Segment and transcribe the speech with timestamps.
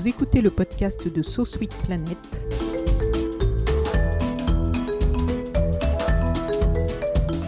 [0.00, 2.16] Vous écoutez le podcast de So Sweet Planet.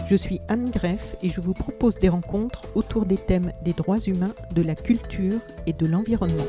[0.07, 3.97] Je suis Anne Greff et je vous propose des rencontres autour des thèmes des droits
[3.97, 6.45] humains, de la culture et de l'environnement.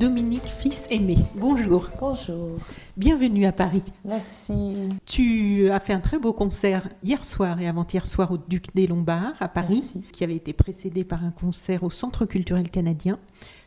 [0.00, 1.90] Dominique Fils Aimé, bonjour.
[2.00, 2.56] Bonjour.
[2.96, 3.82] Bienvenue à Paris.
[4.06, 4.74] Merci.
[5.04, 8.86] Tu as fait un très beau concert hier soir et avant-hier soir au Duc des
[8.86, 10.10] Lombards à Paris, Merci.
[10.10, 13.18] qui avait été précédé par un concert au Centre culturel canadien.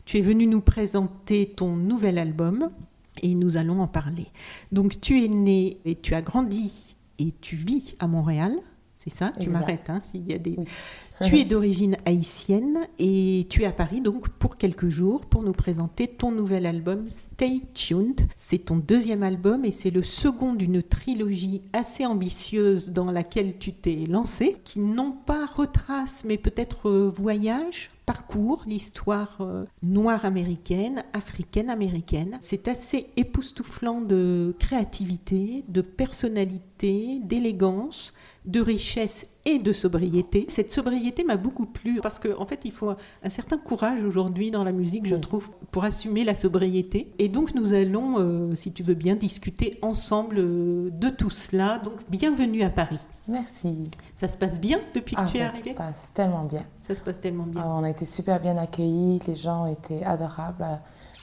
[0.06, 2.68] Tu es venu nous présenter ton nouvel album
[3.22, 4.26] et nous allons en parler.
[4.72, 8.56] Donc tu es né et tu as grandi et tu vis à Montréal,
[9.04, 10.54] c'est ça Tu m'arrêtes hein, s'il y a des...
[10.56, 10.64] Oui.
[11.22, 15.52] Tu es d'origine haïtienne et tu es à Paris donc pour quelques jours pour nous
[15.52, 18.20] présenter ton nouvel album Stay Tuned.
[18.34, 23.72] C'est ton deuxième album et c'est le second d'une trilogie assez ambitieuse dans laquelle tu
[23.72, 31.04] t'es lancé, qui non pas retrace mais peut-être euh, voyage, parcours l'histoire euh, noire américaine,
[31.12, 32.38] africaine américaine.
[32.40, 36.73] C'est assez époustouflant de créativité, de personnalité,
[37.24, 38.12] d'élégance,
[38.44, 40.46] de richesse et de sobriété.
[40.48, 42.90] Cette sobriété m'a beaucoup plu parce qu'en en fait, il faut
[43.22, 45.20] un certain courage aujourd'hui dans la musique, je Oui.
[45.20, 47.12] trouve, pour assumer la sobriété.
[47.18, 51.78] Et donc, nous allons, euh, si tu veux bien, discuter ensemble euh, de tout cela.
[51.78, 52.98] Donc, bienvenue à Paris.
[53.28, 53.84] Merci.
[54.14, 56.64] Ça se passe bien depuis que Ah, tu es ça arrivé se passe tellement bien.
[56.82, 57.62] Ça se passe tellement bien.
[57.64, 60.64] Ah, on a été super bien accueillis, les gens été adorables.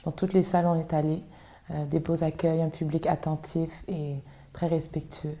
[0.04, 1.22] Dans toutes les salles, on est allé.
[1.70, 4.16] Euh, des beaux accueils, un public attentif et
[4.52, 5.36] très respectueux.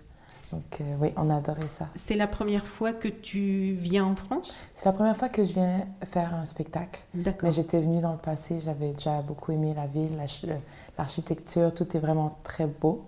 [0.52, 1.88] Donc euh, oui, on a adoré ça.
[1.94, 4.66] C'est la première fois que tu viens en France?
[4.74, 7.02] C'est la première fois que je viens faire un spectacle.
[7.14, 7.48] D'accord.
[7.48, 10.10] Mais j'étais venue dans le passé, j'avais déjà beaucoup aimé la ville,
[10.46, 10.54] le-
[10.98, 13.06] l'architecture, tout est vraiment très beau.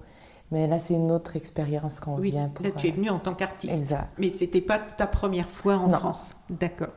[0.53, 2.65] Mais là, c'est une autre expérience qu'on Oui, vient pour...
[2.65, 3.77] là tu es euh, venu en tant qu'artiste.
[3.77, 4.09] Exact.
[4.19, 5.99] Mais c'était pas ta première fois en Non.
[5.99, 6.35] France.
[6.49, 6.93] D'accord.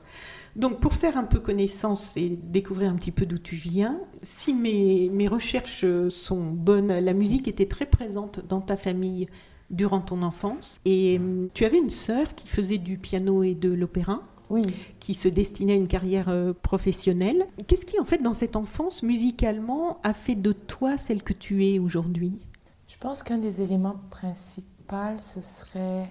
[0.56, 4.54] Donc pour faire un peu connaissance et découvrir un petit peu d'où tu viens, si
[4.54, 9.28] mes, mes recherches sont bonnes, la musique était très présente dans ta famille
[9.70, 10.80] durant ton enfance.
[10.86, 14.64] Et hum, tu avais une sœur qui faisait du piano et de l'opéra, Oui,
[15.00, 17.46] qui se destinait à une carrière euh, professionnelle.
[17.68, 21.66] Qu'est-ce qui en fait dans cette enfance musicalement a fait de toi celle que tu
[21.66, 22.40] es aujourd'hui?
[22.88, 26.08] Je pense qu'un des éléments principaux, ce serait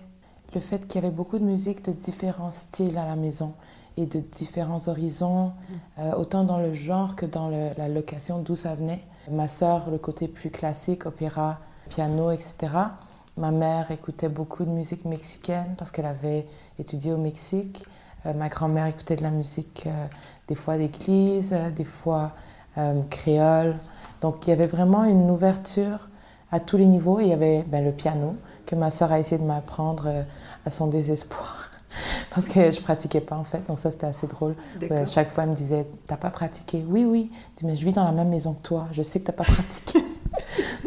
[0.54, 3.54] le fait qu'il y avait beaucoup de musique de différents styles à la maison
[3.96, 5.52] et de différents horizons,
[5.98, 9.02] euh, autant dans le genre que dans le- la location d'où ça venait.
[9.30, 12.54] Ma sœur, le côté plus classique, opéra, piano, etc.
[13.36, 16.46] Ma mère écoutait beaucoup de musique mexicaine parce qu'elle avait
[16.78, 17.84] étudié au Mexique.
[18.24, 20.06] Euh, ma grand-mère écoutait de la musique euh,
[20.48, 22.32] des fois d'église, euh, des fois
[23.08, 23.78] créole.
[24.20, 26.10] Donc il y avait vraiment une ouverture
[26.52, 27.20] à tous les niveaux.
[27.20, 28.36] Il y avait ben, le piano
[28.66, 30.26] que ma sœur a essayé de m'apprendre
[30.66, 31.70] à son désespoir.
[32.34, 34.56] Parce que je pratiquais pas en fait, donc ça c'était assez drôle.
[34.90, 37.30] Ouais, chaque fois elle me disait T'as pas pratiqué Oui, oui.
[37.52, 39.32] Je dis Mais je vis dans la même maison que toi, je sais que t'as
[39.32, 40.00] pas pratiqué.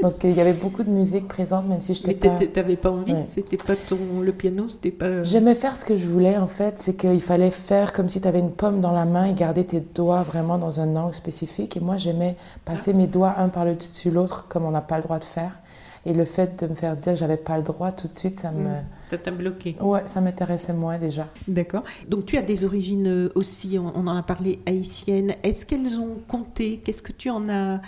[0.02, 2.36] Donc il y avait beaucoup de musique présente, même si je Mais n'étais pas.
[2.38, 3.14] t'étais- t'avais pas envie?
[3.14, 3.24] Ouais.
[3.28, 5.24] C'était pas ton le piano, c'était pas.
[5.24, 8.28] J'aimais faire ce que je voulais en fait, c'est qu'il fallait faire comme si tu
[8.28, 11.78] avais une pomme dans la main et garder tes doigts vraiment dans un angle spécifique.
[11.78, 14.82] Et moi j'aimais passer mes doigts un par le dessus de l'autre comme on n'a
[14.82, 15.60] pas le droit de faire.
[16.06, 18.40] Et le fait de me faire dire que j'avais pas le droit tout de suite,
[18.40, 18.70] ça me,
[19.12, 19.76] Ça t'a bloqué?
[19.82, 21.28] ouais, ça m'intéressait moins déjà.
[21.46, 21.84] D'accord.
[22.08, 25.34] Donc tu as des origines euh, aussi, on on en a parlé, haïtiennes.
[25.44, 26.78] Est-ce qu'elles ont compté?
[26.84, 27.82] Qu'est-ce que tu en as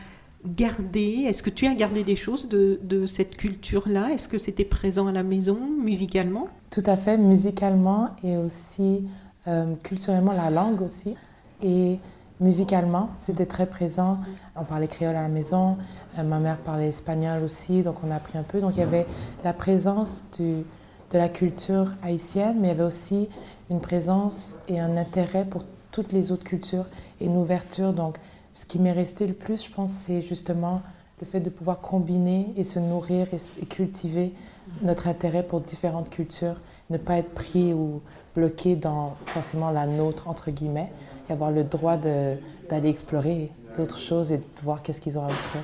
[0.45, 4.09] gardé Est-ce que tu as gardé des choses de, de cette culture-là?
[4.11, 6.47] Est-ce que c'était présent à la maison, musicalement?
[6.69, 9.05] Tout à fait, musicalement et aussi
[9.47, 11.15] euh, culturellement, la langue aussi.
[11.63, 11.99] Et
[12.39, 14.19] musicalement, c'était très présent.
[14.55, 15.77] On parlait créole à la maison,
[16.17, 18.59] euh, ma mère parlait espagnol aussi, donc on a appris un peu.
[18.59, 19.05] Donc il y avait
[19.43, 20.63] la présence du,
[21.11, 23.29] de la culture haïtienne, mais il y avait aussi
[23.69, 26.85] une présence et un intérêt pour toutes les autres cultures
[27.19, 27.93] et une ouverture.
[27.93, 28.17] Donc
[28.53, 30.81] ce qui m'est resté le plus, je pense, c'est justement
[31.19, 34.33] le fait de pouvoir combiner et se nourrir et, cultiver
[34.81, 36.59] notre intérêt pour différentes cultures,
[36.89, 38.01] ne pas être pris ou
[38.35, 40.91] bloqué dans forcément la nôtre, entre guillemets,
[41.29, 45.27] et avoir le droit d'aller explorer d'autres choses et de voir qu'est-ce qu'ils ont à
[45.27, 45.61] offrir.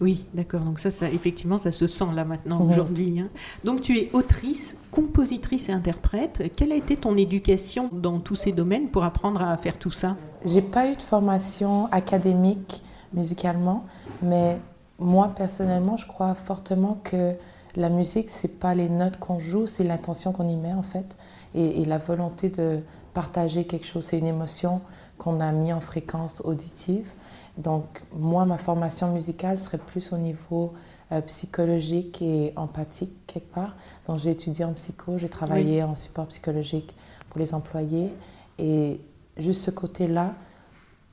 [0.00, 0.60] Oui, d'accord.
[0.60, 3.20] Donc ça, ça, effectivement, ça se sent là maintenant aujourd'hui.
[3.20, 3.28] Hein.
[3.64, 6.52] Donc tu es autrice, compositrice et interprète.
[6.56, 10.16] Quelle a été ton éducation dans tous ces domaines pour apprendre à faire tout ça?
[10.44, 12.82] J'ai pas eu de formation académique
[13.12, 13.84] musicalement,
[14.22, 14.58] mais
[14.98, 17.34] moi personnellement, je crois fortement que
[17.76, 21.16] la musique, c'est pas les notes qu'on joue, c'est l'intention qu'on y met en fait,
[21.54, 22.80] et, la volonté de
[23.12, 24.04] partager quelque chose.
[24.04, 24.80] C'est une émotion
[25.18, 27.10] qu'on a mis en fréquence auditive.
[27.58, 30.72] Donc moi, ma formation musicale serait plus au niveau
[31.12, 33.76] euh, psychologique et empathique quelque part.
[34.06, 36.94] Donc j'ai étudié en psycho, j'ai travaillé en support psychologique
[37.30, 38.12] pour les employés,
[38.58, 39.00] et
[39.36, 40.34] juste ce côté-là,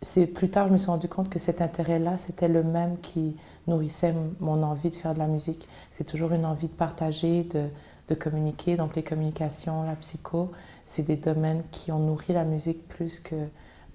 [0.01, 3.35] c'est plus tard je me suis rendu compte que cet intérêt-là, c'était le même qui
[3.67, 5.67] nourrissait mon envie de faire de la musique.
[5.91, 7.67] C'est toujours une envie de partager, de,
[8.07, 8.77] de, communiquer.
[8.77, 10.51] Donc les communications, la psycho,
[10.85, 13.35] c'est des domaines qui ont nourri la musique plus que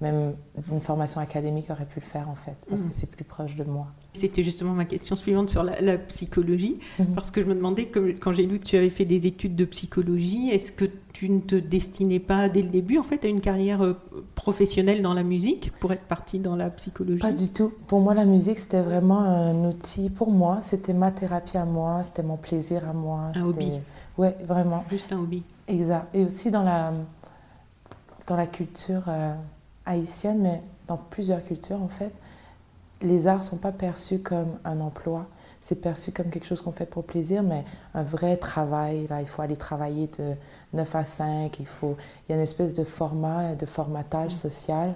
[0.00, 0.34] même
[0.70, 2.92] une formation académique aurait pu le faire en fait, parce que mm.
[2.92, 3.86] c'est plus proche de moi.
[4.12, 7.14] C'était justement ma question suivante sur la, psychologie, mm-hmm.
[7.14, 7.90] parce que je me demandais,
[8.20, 10.84] quand j'ai lu que tu avais fait des études de psychologie, est-ce que
[11.14, 13.94] tu ne te destinais pas dès le début en fait à une carrière euh,
[14.34, 17.20] professionnelle dans la musique pour être partie dans la psychologie?
[17.20, 17.72] Pas du tout.
[17.86, 20.10] Pour moi, la musique c'était vraiment un outil.
[20.10, 23.32] Pour moi, c'était ma thérapie à moi, c'était mon plaisir à moi.
[23.34, 23.70] Un hobby.
[24.18, 24.84] Ouais, vraiment.
[24.90, 25.42] Juste un hobby.
[25.68, 26.06] Exact.
[26.12, 26.92] Et aussi dans la
[28.26, 29.04] dans la culture.
[29.08, 29.34] Euh,
[29.86, 32.12] haïtienne, mais dans plusieurs cultures en fait,
[33.02, 35.26] les arts ne sont pas perçus comme un emploi,
[35.60, 39.06] c'est perçu comme quelque chose qu'on fait pour plaisir, mais un vrai travail.
[39.08, 40.34] Là, il faut aller travailler de
[40.74, 41.96] 9 à 5, il, faut,
[42.28, 44.36] il y a une espèce de format, de formatage mm.
[44.36, 44.94] social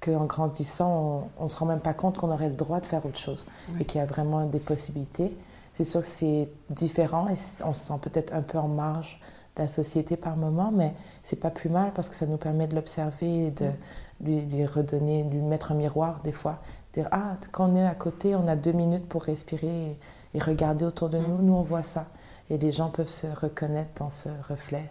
[0.00, 3.04] qu'en grandissant, on ne se rend même pas compte qu'on aurait le droit de faire
[3.04, 3.46] autre chose
[3.78, 5.36] et qu'il y a vraiment des possibilités.
[5.74, 7.34] C'est sûr que c'est différent et
[7.64, 9.20] on se sent peut-être un peu en marge
[9.56, 12.66] de la société par moment, mais c'est pas plus mal parce que ça nous permet
[12.66, 13.74] de l'observer et de, mm
[14.22, 16.62] lui, redonner, lui mettre un miroir des fois.
[16.92, 19.96] Dire, ah, quand on est à côté, on a deux minutes pour respirer
[20.34, 21.38] et, regarder autour de nous.
[21.38, 21.46] Mm.
[21.46, 22.06] Nous, on voit ça.
[22.50, 24.90] Et les gens peuvent se reconnaître dans ce reflet.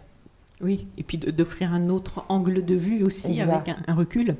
[0.62, 4.36] Oui, et puis d'offrir un autre angle de vue aussi avec un, recul.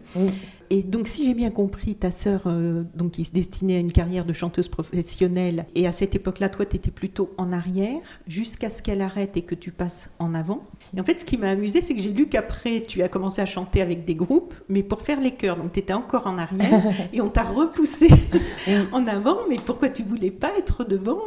[0.73, 3.91] Et donc, si j'ai bien compris, ta sœur, euh, donc, qui se destinait à une
[3.91, 8.71] carrière de chanteuse professionnelle, et à cette époque-là, toi, tu étais plutôt en arrière, jusqu'à
[8.71, 10.63] ce qu'elle arrête et que tu passes en avant.
[10.97, 13.43] Et en fait, ce qui m'a amusé, c'est que j'ai lu qu'après, tu as commencé
[13.43, 15.57] à chanter avec des groupes, mais pour faire les chœurs.
[15.57, 18.09] Donc, tu étais encore en arrière, et on t'a repoussé
[18.93, 19.39] en avant.
[19.49, 21.19] Mais pourquoi tu voulais pas être devant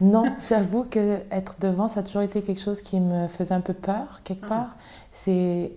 [0.00, 3.60] Non, j'avoue que être devant, ça a toujours été quelque chose qui me faisait un
[3.60, 4.48] peu peur, quelque ah.
[4.48, 4.76] part.
[5.12, 5.70] C'est.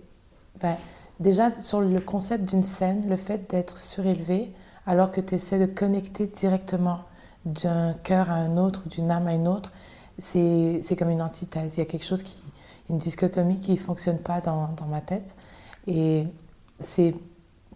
[0.60, 0.74] Ben,
[1.18, 4.52] Déjà, sur le concept d'une scène, le fait d'être surélevé,
[4.86, 7.00] alors que tu essaies de connecter directement
[7.46, 9.72] d'un cœur à un autre, d'une âme à une autre,
[10.18, 11.76] c'est comme une antithèse.
[11.76, 12.42] Il y a quelque chose qui,
[12.90, 15.36] une dichotomie qui ne fonctionne pas dans, dans, ma tête.
[15.86, 16.26] Et
[16.80, 17.14] c'est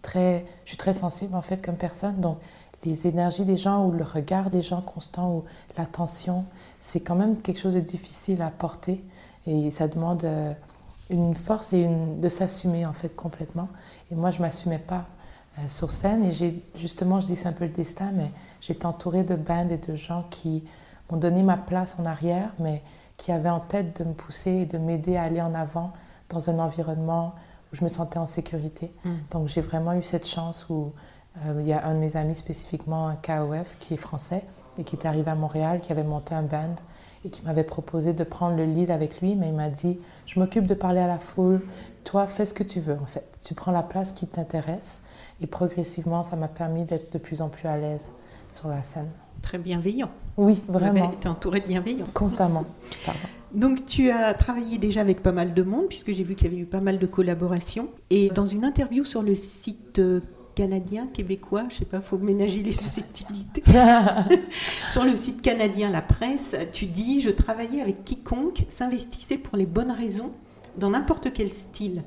[0.01, 2.19] très, je suis très sensible en fait comme personne.
[2.21, 2.37] Donc,
[2.83, 5.43] les énergies des gens ou le regard des gens constant ou
[5.77, 6.45] l'attention,
[6.79, 9.03] c'est quand même quelque chose de difficile à porter.
[9.47, 10.25] Et ça demande.
[10.25, 10.53] Euh,
[11.11, 13.67] une force et une, de s'assumer en fait complètement.
[14.11, 15.05] Et moi, je m'assumais pas
[15.59, 16.23] euh, sur scène.
[16.23, 18.31] Et j'ai justement, je dis c'est un peu le destin, mais
[18.61, 20.63] j'étais entourée de bandes et de gens qui
[21.09, 22.81] m'ont donné ma place en arrière, mais
[23.17, 25.91] qui avaient en tête de me pousser et de m'aider à aller en avant
[26.29, 27.35] dans un environnement
[27.71, 28.93] où je me sentais en sécurité.
[29.03, 29.11] Mm.
[29.31, 30.93] Donc j'ai vraiment eu cette chance où
[31.45, 34.43] euh, il y a un de mes amis spécifiquement, un KOF, qui est français
[34.77, 36.75] et qui est arrivé à Montréal, qui avait monté un band
[37.25, 40.39] et qui m'avait proposé de prendre le lead avec lui, mais il m'a dit, je
[40.39, 41.61] m'occupe de parler à la foule,
[42.03, 45.01] toi fais ce que tu veux en fait, tu prends la place qui t'intéresse,
[45.41, 48.11] et progressivement ça m'a permis d'être de plus en plus à l'aise
[48.49, 49.09] sur la scène.
[49.41, 50.09] Très bienveillant.
[50.37, 51.09] Oui, vraiment.
[51.09, 52.05] Tu es entouré de bienveillants.
[52.13, 52.65] Constamment.
[53.53, 56.53] Donc tu as travaillé déjà avec pas mal de monde, puisque j'ai vu qu'il y
[56.53, 57.89] avait eu pas mal de collaborations.
[58.09, 60.21] Et dans une interview sur le site euh,
[60.55, 63.63] canadien, québécois, je sais pas, faut ménager les susceptibilités.
[64.87, 69.65] Sur le site canadien La Presse, tu dis Je travaillais avec quiconque s'investissait pour les
[69.65, 70.31] bonnes raisons
[70.77, 72.03] dans n'importe quel style.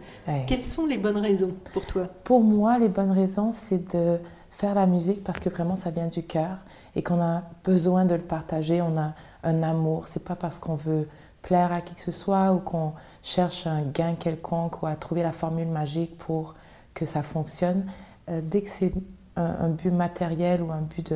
[0.46, 2.08] Quelles sont les bonnes raisons pour toi?
[2.24, 4.18] Pour moi, les bonnes raisons, c'est de
[4.50, 6.58] faire la musique parce que vraiment ça vient du cœur
[6.94, 8.80] et qu'on a besoin de le partager.
[8.80, 10.08] On a un amour.
[10.08, 11.08] C'est pas parce qu'on veut
[11.42, 15.22] plaire à qui que ce soit ou qu'on cherche un gain quelconque ou à trouver
[15.22, 16.54] la formule magique pour
[16.94, 17.84] que ça fonctionne.
[18.28, 18.92] Euh, dès que c'est
[19.36, 21.12] un, but matériel ou un but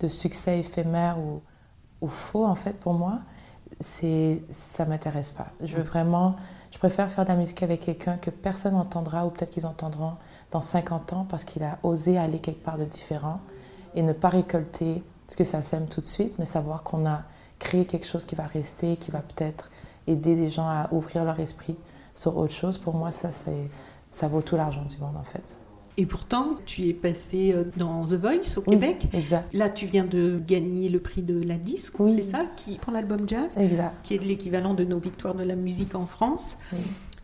[0.00, 3.18] de, succès éphémère ou, faux, en fait, pour moi,
[3.80, 5.48] c'est, ça m'intéresse pas.
[5.60, 6.36] Je veux vraiment,
[6.70, 10.12] je préfère faire de la musique avec quelqu'un que personne n'entendra ou peut-être qu'ils entendront
[10.52, 13.40] dans 50 ans parce qu'il a osé aller quelque part de différent
[13.94, 17.22] et ne pas récolter ce que ça sème tout de suite, mais savoir qu'on a
[17.58, 19.70] créé quelque chose qui va rester, qui va peut-être
[20.06, 21.76] aider les gens à ouvrir leur esprit
[22.14, 22.78] sur autre chose.
[22.78, 25.58] Pour moi, ça vaut tout l'argent du monde, en fait.
[25.98, 29.08] Et pourtant, tu es passé euh, dans The Voice au Québec.
[29.14, 29.52] exact.
[29.54, 33.20] Là, tu viens de gagner le prix de la disque, c'est ça, qui, pour l'album
[33.26, 33.94] jazz, exact.
[34.02, 36.58] qui est l'équivalent de nos victoires de la musique en France.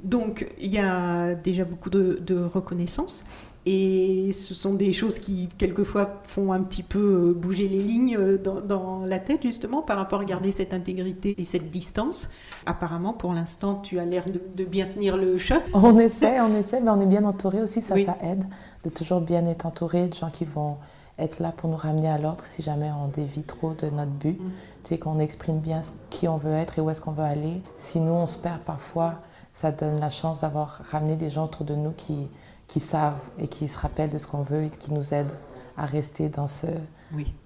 [0.03, 3.25] Donc, il y a déjà beaucoup de, de reconnaissance.
[3.65, 8.17] Et ce sont des choses qui, quelquefois, font un petit peu euh, bouger les lignes
[8.19, 12.29] euh, dans, la tête, justement, par rapport à garder cette intégrité et cette distance.
[12.67, 15.63] Apparemment, pour l'instant, tu as l'air de, bien tenir le choc.
[15.75, 18.45] On essaie, on essaie, mais on est bien entouré aussi, ça, ça aide
[18.85, 20.77] de toujours bien être entouré de gens qui vont
[21.19, 24.41] être là pour nous ramener à l'ordre si jamais on dévie trop de notre but.
[24.41, 24.51] Mm.
[24.83, 27.63] Tu sais, qu'on exprime bien qui on veut être et où est-ce qu'on veut aller.
[27.77, 29.21] Si nous, on se perd parfois,
[29.53, 32.29] ça donne la chance d'avoir ramené des gens autour de nous qui
[32.73, 35.37] qui savent et qui se rappellent de ce qu'on veut et qui nous aident
[35.77, 36.67] à rester dans ce,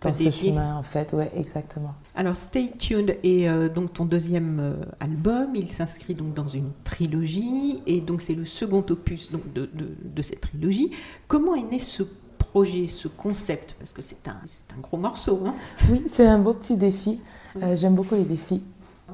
[0.01, 1.13] dans ce chemin, en fait.
[1.17, 1.95] Oui, exactement.
[2.15, 5.57] Alors, Stay Tuned est euh, donc ton deuxième euh, album.
[5.57, 10.23] Il s'inscrit donc dans une trilogie et donc c'est le second opus donc, de, de,
[10.23, 10.93] cette trilogie.
[11.27, 12.05] Comment est né ce
[12.39, 13.75] projet, ce concept?
[13.81, 14.37] Parce que c'est un,
[14.77, 15.43] un, gros morceau.
[15.45, 15.55] Hein
[15.91, 17.21] oui, c'est un beau petit défi.
[17.61, 18.63] Euh, j'aime beaucoup les défis.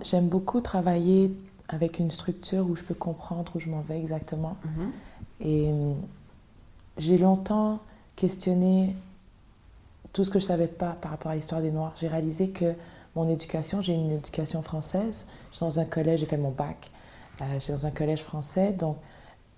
[0.02, 1.34] J'aime beaucoup travailler
[1.68, 4.58] avec une structure où je peux comprendre où je m'en vais exactement.
[4.64, 4.90] Mhm.
[5.42, 5.92] Et euh,
[6.98, 7.80] j'ai longtemps
[8.16, 8.94] questionné
[10.12, 11.92] tout ce que je ne savais pas par rapport à l'histoire des Noirs.
[11.96, 12.74] J'ai réalisé que
[13.16, 15.26] mon éducation, j'ai une éducation française.
[15.50, 16.90] Je suis dans un collège, j'ai fait mon bac.
[17.40, 18.72] Euh, je suis dans un collège français.
[18.72, 18.96] Donc,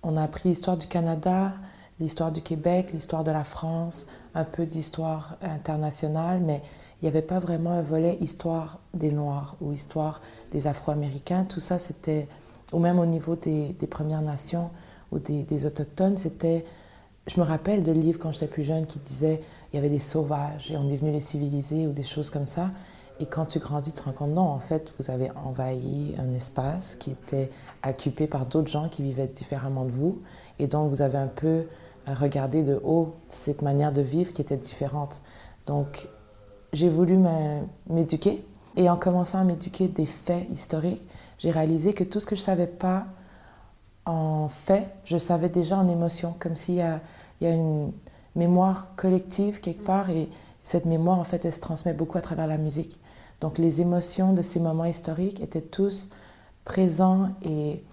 [0.01, 1.53] on a appris l'histoire du Canada,
[1.99, 6.61] l'histoire du Québec, l'histoire de la France, un peu d'histoire internationale, mais
[7.01, 11.45] il n'y avait pas vraiment un volet histoire des Noirs ou histoire des Afro-Américains.
[11.45, 12.27] Tout ça, c'était,
[12.71, 14.69] ou même au niveau des Premières Nations,
[15.15, 16.65] ou des, autochtones, c'était...
[17.27, 19.41] Je me rappelle de livres quand j'étais plus jeune qui disaient
[19.73, 22.45] il y avait des sauvages et on est venu les civiliser ou des choses comme
[22.45, 22.69] ça.
[23.19, 26.33] Et quand tu grandis, tu te rends compte, non, en fait, vous avez envahi un
[26.33, 27.49] espace qui était
[27.87, 30.21] occupé par d'autres gens qui vivaient différemment de vous.
[30.59, 31.63] Et donc, vous avez un peu
[32.05, 35.21] regardé de haut cette manière de vivre qui était différente.
[35.65, 36.07] Donc,
[36.73, 37.17] j'ai voulu
[37.89, 38.45] m'éduquer.
[38.75, 41.01] Et en commençant à m'éduquer des faits historiques,
[41.37, 43.07] j'ai réalisé que tout ce que je ne savais pas
[44.05, 46.83] en fait, je savais déjà en émotion, comme s'il y
[47.41, 47.91] y a une
[48.35, 50.29] mémoire collective quelque part et
[50.63, 52.99] cette mémoire, en fait, elle se transmet beaucoup à travers la musique.
[53.39, 56.09] Donc les émotions de ces moments historiques étaient tous
[56.63, 57.83] présents et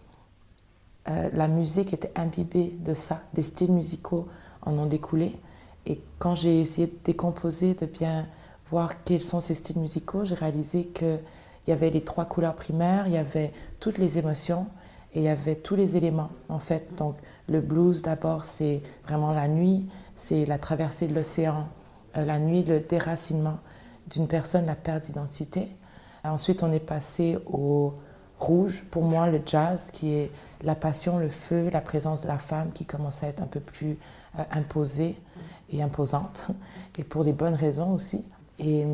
[1.09, 3.21] euh, la musique était imbibée de ça.
[3.35, 4.29] Des styles musicaux
[4.63, 5.37] en ont découlé.
[5.85, 8.27] Et quand j'ai essayé de décomposer, de bien
[8.71, 11.21] voir quels sont ces styles musicaux, j'ai réalisé qu'il
[11.67, 14.67] y avait les trois couleurs primaires, il y avait toutes les émotions,
[15.15, 16.95] et il y avait tous les éléments en fait.
[16.97, 17.17] Donc
[17.49, 21.69] le blues d'abord c'est vraiment la nuit, c'est la traversée de l'océan,
[22.17, 23.59] euh, la nuit, le déracinement
[24.09, 25.69] d'une personne, la perte d'identité.
[26.25, 27.95] Ensuite on est passé au
[28.39, 30.31] rouge, pour moi le jazz qui est
[30.63, 33.61] la passion, le feu, la présence de la femme qui commence à être un peu
[33.61, 33.99] plus
[34.39, 35.17] euh, imposée
[35.71, 36.49] et imposante,
[36.99, 38.25] et pour des bonnes raisons aussi.
[38.59, 38.87] Et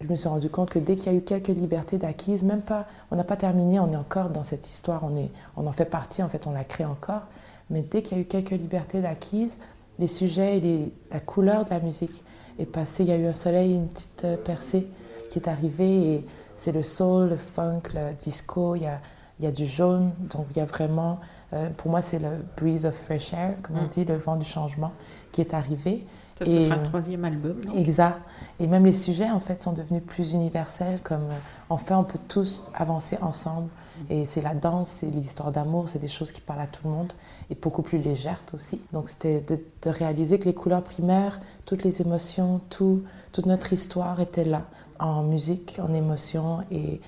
[0.00, 2.60] je me suis rendu compte que dès qu'il y a eu quelques libertés d'acquises, même
[2.60, 5.72] pas, on n'a pas terminé, on est encore dans cette histoire, on, est, on en
[5.72, 7.22] fait partie, en fait, on la crée encore.
[7.70, 9.58] Mais dès qu'il y a eu quelques libertés d'acquises,
[9.98, 12.22] les sujets et la couleur de la musique
[12.58, 13.04] est passée.
[13.04, 14.86] Il y a eu un soleil, une petite euh, percée
[15.30, 16.26] qui est arrivée et
[16.56, 19.00] c'est le soul, le funk, le disco, il y a,
[19.38, 20.12] il y a du jaune.
[20.30, 21.20] Donc il y a vraiment,
[21.52, 23.88] euh, pour moi, c'est le breeze of fresh air, comme on mm.
[23.88, 24.92] dit, le vent du changement
[25.32, 26.06] qui est arrivé.
[26.38, 27.56] Ça, ce sera le troisième album.
[27.74, 28.20] exact.
[28.60, 31.38] Et même les sujets, en fait, sont devenus plus universels, comme euh,
[31.70, 33.70] en fait, on peut tous avancer ensemble.
[34.10, 36.90] Et c'est la danse, c'est l'histoire d'amour, c'est des choses qui parlent à tout le
[36.90, 37.12] monde,
[37.48, 38.78] et beaucoup plus légères aussi.
[38.92, 43.02] Donc c'était de, réaliser que les couleurs primaires, toutes les émotions, tout,
[43.32, 44.66] toute notre histoire était là,
[44.98, 47.00] en musique, en émotion, et,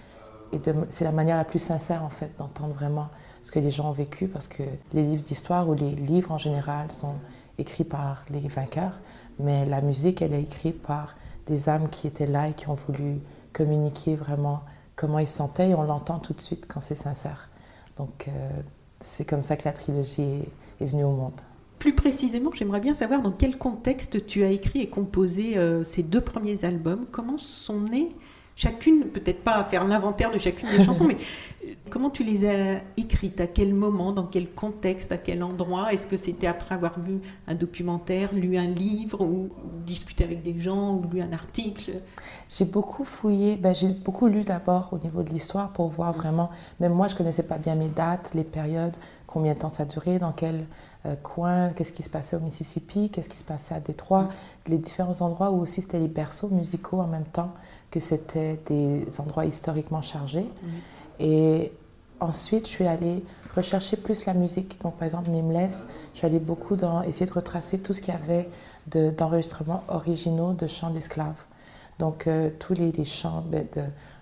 [0.52, 3.08] et c'est la manière la plus sincère, en fait, d'entendre vraiment
[3.42, 4.62] ce que les gens ont vécu, parce que
[4.94, 7.14] les livres d'histoire ou les livres en général sont
[7.58, 8.98] écrits par les vainqueurs,
[9.38, 11.16] mais la musique, elle est écrite par
[11.46, 13.20] des âmes qui étaient là et qui ont voulu
[13.52, 14.62] communiquer vraiment
[14.96, 17.48] comment ils se sentaient et on l'entend tout de suite quand c'est sincère.
[17.96, 18.50] Donc euh,
[19.00, 20.42] c'est comme ça que la trilogie
[20.80, 21.40] est, venue au monde.
[21.78, 26.02] Plus précisément, j'aimerais bien savoir dans quel contexte tu as écrit et composé euh, ces
[26.02, 27.06] deux premiers albums.
[27.10, 28.14] Comment sont nés
[28.58, 32.44] chacune, peut-être pas à faire l'inventaire de chacune des chansons, mais euh, comment tu les
[32.44, 33.40] as écrites?
[33.40, 34.12] À quel moment?
[34.12, 35.12] Dans quel contexte?
[35.12, 35.92] À quel endroit?
[35.92, 39.50] Est-ce que c'était après avoir vu un documentaire, lu un livre, ou
[39.86, 42.00] discuté avec des gens, ou lu un article?
[42.48, 46.50] J'ai beaucoup fouillé, ben, j'ai beaucoup lu d'abord au niveau de l'histoire pour voir vraiment,
[46.80, 48.96] même moi je connaissais pas bien mes dates, les périodes,
[49.28, 50.66] combien de temps ça durait, dans quel
[51.06, 54.30] euh, coin, qu'est-ce qui se passait au Mississippi, qu'est-ce qui se passait à Détroit,
[54.66, 57.54] les différents endroits où aussi c'était les berceaux musicaux en même temps
[57.90, 60.46] que c'était des endroits historiquement chargés.
[61.20, 61.72] Et
[62.20, 64.80] ensuite, je suis allée recherché plus la musique.
[64.82, 68.14] Donc, par exemple, Nameless, je suis allée beaucoup dans essayer de retracer tout ce qu'il
[68.14, 68.48] y avait
[68.86, 71.44] d'enregistrements originaux de chants d'esclaves.
[71.98, 73.64] Donc, euh, tous les, chants, de,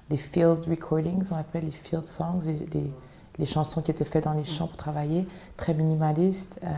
[0.08, 2.90] des field recordings, on appelle les field songs, les,
[3.38, 6.58] les, chansons qui étaient faites dans les champs pour travailler, très minimalistes.
[6.64, 6.68] Euh,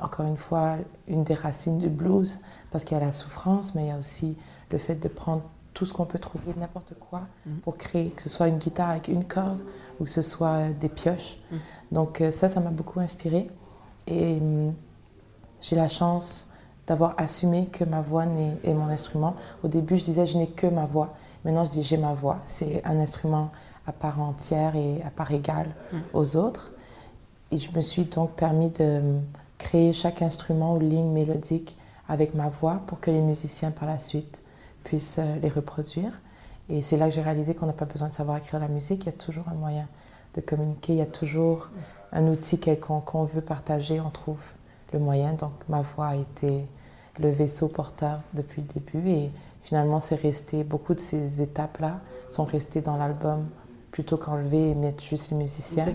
[0.00, 2.40] encore une fois, une des racines du blues,
[2.72, 4.36] parce qu'il y a la souffrance, mais il y a aussi
[4.70, 5.42] le fait de prendre
[5.74, 7.56] tout ce qu'on peut trouver, n'importe quoi, mm.
[7.58, 9.60] pour créer, que ce soit une guitare avec une corde
[9.98, 11.38] ou que ce soit des pioches.
[11.50, 11.56] Mm.
[11.92, 13.48] Donc euh, ça, ça m'a beaucoup inspiré.
[14.06, 14.74] Et hum,
[15.60, 16.48] j'ai la chance
[16.86, 18.24] d'avoir assumé que ma voix
[18.64, 19.36] est mon instrument.
[19.62, 21.14] Au début, je disais je n'ai que ma voix.
[21.44, 22.40] Maintenant, je dis j'ai ma voix.
[22.44, 23.50] C'est un instrument
[23.86, 25.98] à part entière et à part égale mm.
[26.14, 26.72] aux autres.
[27.50, 29.18] Et je me suis donc permis de
[29.58, 31.76] créer chaque instrument ou ligne mélodique
[32.08, 34.41] avec ma voix pour que les musiciens par la suite
[34.84, 36.20] puissent euh, les reproduire.
[36.68, 39.04] Et c'est là que j'ai réalisé qu'on n'a pas besoin de savoir écrire la musique,
[39.04, 39.88] il y a toujours un moyen
[40.34, 41.70] de communiquer, il y a toujours
[42.12, 44.40] un outil quelconque qu'on veut partager, on trouve
[44.92, 45.32] le moyen.
[45.34, 46.66] Donc ma voix a été
[47.18, 49.30] le vaisseau porteur depuis le début et
[49.62, 53.46] finalement c'est resté, beaucoup de ces étapes-là sont restées dans l'album
[53.90, 55.86] plutôt qu'enlever et mettre juste les musiciens.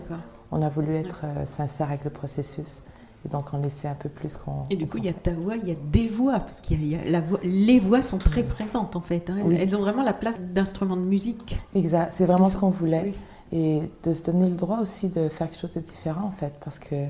[0.51, 2.81] On a voulu être euh, sincère avec le processus.
[3.25, 4.63] Et donc on laissait un peu plus qu'on.
[4.69, 6.85] Et du coup, il y a ta voix, il y a des voix, parce qu'il
[6.87, 9.29] y a, la voix, les voix sont très présentes en fait.
[9.29, 9.37] Hein.
[9.51, 11.57] Elles, ont vraiment la place d'instruments de musique.
[11.75, 13.13] Exact, c'est vraiment ce qu'on voulait.
[13.51, 16.53] Et de se donner le droit aussi de faire quelque chose de différent en fait,
[16.63, 17.07] parce que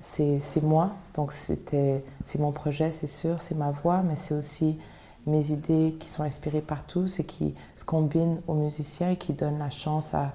[0.00, 4.78] c'est moi, donc c'est mon projet, c'est sûr, c'est ma voix, mais c'est aussi
[5.26, 9.32] mes idées qui sont inspirées par tous et qui se combinent aux musiciens et qui
[9.32, 10.32] donnent la chance à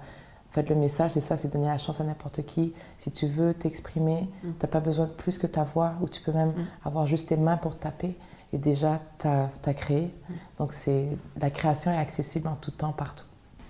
[0.54, 2.76] en fait, le message, c'est ça, c'est donner la chance à n'importe qui.
[3.00, 4.52] Si tu veux t'exprimer, mm.
[4.52, 6.66] tu n'as pas besoin de plus que ta voix, ou tu peux même mm.
[6.86, 8.16] avoir juste tes mains pour taper.
[8.52, 10.14] Et déjà, tu as, créé.
[10.30, 10.34] Mm.
[10.60, 11.08] Donc, c'est
[11.42, 13.26] la création est accessible en tout temps, partout.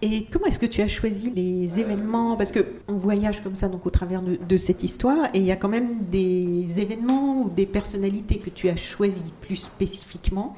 [0.06, 2.36] Et comment est-ce que tu as choisi les événements?
[2.36, 5.56] Parce qu'on voyage comme ça donc au travers de, cette histoire, et il y a
[5.56, 10.56] quand même des événements ou des personnalités que tu as choisis plus spécifiquement,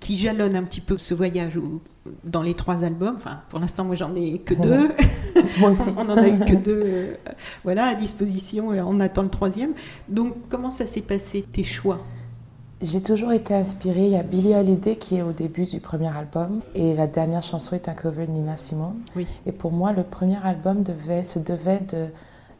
[0.00, 1.60] qui jalonnent un petit peu ce voyage
[2.24, 3.14] dans les trois albums.
[3.16, 4.90] Enfin, pour l'instant, moi, j'en ai que deux.
[5.60, 5.90] moi aussi.
[5.96, 7.14] on en a eu que deux, euh,
[7.62, 9.74] voilà, à disposition, et on attend le troisième.
[10.08, 12.00] Donc, comment ça s'est passé tes choix?
[12.82, 14.06] J'ai toujours été inspirée.
[14.06, 17.42] Il y a Billie Holiday qui est au début du premier album et la dernière
[17.42, 19.00] chanson est un cover de Nina Simone.
[19.14, 19.26] Oui.
[19.46, 21.80] Et pour moi, le premier album devait, se devait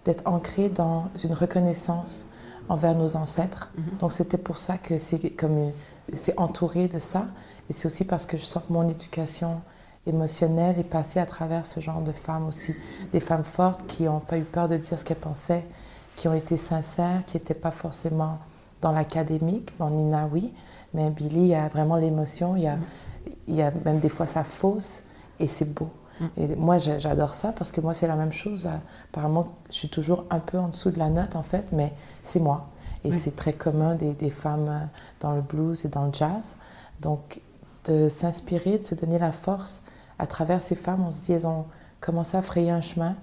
[0.05, 2.29] d'être ancré dans une reconnaissance
[2.69, 3.73] envers nos ancêtres.
[3.77, 3.99] Mhm.
[3.99, 5.73] Donc c'était pour ça que c'est comme
[6.13, 7.27] c'est entouré de ça.
[7.69, 9.61] Et c'est aussi parce que je sens que mon éducation
[10.07, 12.75] émotionnelle est passée à travers ce genre de femmes aussi.
[13.13, 15.65] Des femmes fortes qui n'ont pas eu peur de dire ce qu'elles pensaient,
[16.17, 18.39] qui ont été sincères, qui n'étaient pas forcément
[18.83, 19.73] dans l'académique.
[19.79, 20.53] Bon, Nina, oui,
[20.93, 22.77] mais Billy, il y a vraiment l'émotion, il, y a,
[23.49, 25.05] il y a même des fois ça fausse
[25.41, 25.89] et c'est beau.
[26.21, 26.27] Mm.
[26.37, 28.69] Et moi, j'adore ça parce que moi, c'est la même chose.
[29.11, 32.41] Apparemment, je suis toujours un peu en dessous de la note, en fait, mais c'est
[32.41, 32.69] moi.
[33.05, 36.57] Et c'est très commun des, des, femmes dans le blues et dans le jazz.
[37.01, 37.41] Donc,
[37.87, 39.83] de s'inspirer, de se donner la force
[40.21, 41.65] à travers ces femmes, on se dit, elles ont
[42.01, 43.17] commencé à frayer un chemin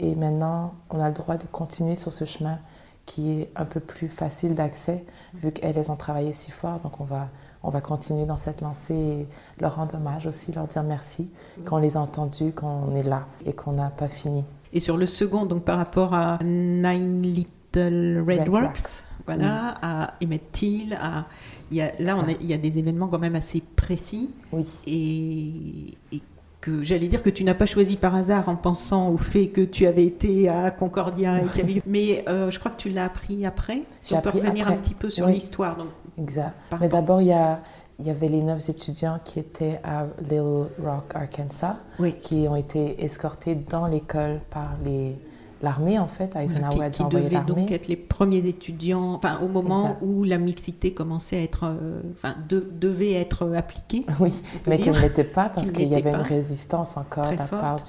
[0.00, 2.58] et maintenant, on a le droit de continuer sur ce chemin
[3.06, 6.80] qui est un peu plus facile d'accès, vu qu'elles ont travaillé si fort.
[6.80, 7.28] Donc on va,
[7.62, 9.28] on va continuer dans cette lancée et
[9.60, 11.28] leur rendre hommage aussi, leur dire merci,
[11.66, 14.44] qu'on les a entendus, qu'on est là et qu'on n'a pas fini.
[14.72, 20.52] Et sur le second, donc par rapport à Nine Little Red, Works, voilà, à Emmett
[20.52, 21.26] Till, à...
[21.72, 24.30] Il y a, là, on il y a des événements quand même assez précis.
[24.50, 24.66] Oui.
[24.88, 26.20] Et, et
[26.60, 29.62] que j'allais dire que tu n'as pas choisi par hasard en pensant au fait que
[29.62, 33.82] tu avais été à Concordia et mais euh, je crois que tu l'as appris après.
[34.00, 35.76] Si on peut revenir un petit peu sur l'histoire.
[36.18, 36.54] Exact.
[36.80, 37.62] Mais d'abord, il y a
[38.00, 41.76] il y avait les neuf étudiants qui étaient à Little Rock, Arkansas,
[42.22, 45.18] qui ont été escortés dans l'école par les
[45.62, 49.48] l'armée en fait, Eisenhower a qui, qui devaient donc être les premiers étudiants, enfin au
[49.48, 54.04] moment où la mixité commençait à être, euh, enfin devait être appliquée.
[54.20, 57.44] Oui, mais qu'elle ne l'était pas parce qu'il y avait une résistance encore de la
[57.44, 57.80] part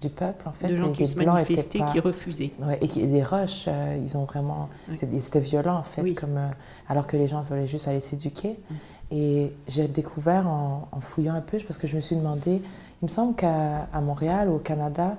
[0.00, 0.68] du, peuple en fait.
[0.68, 2.52] De gens qui se manifestaient, qui refusaient.
[2.62, 6.48] Ouais, et qui, des rushs, euh, ils ont vraiment, c'était violent en fait, comme euh,
[6.88, 8.58] alors que les gens voulaient juste aller s'éduquer.
[8.70, 8.74] Mm.
[9.12, 12.62] Et j'ai découvert en, en, fouillant un peu, parce que je me suis demandé,
[13.02, 15.16] il me semble qu'à Montréal ou au Canada,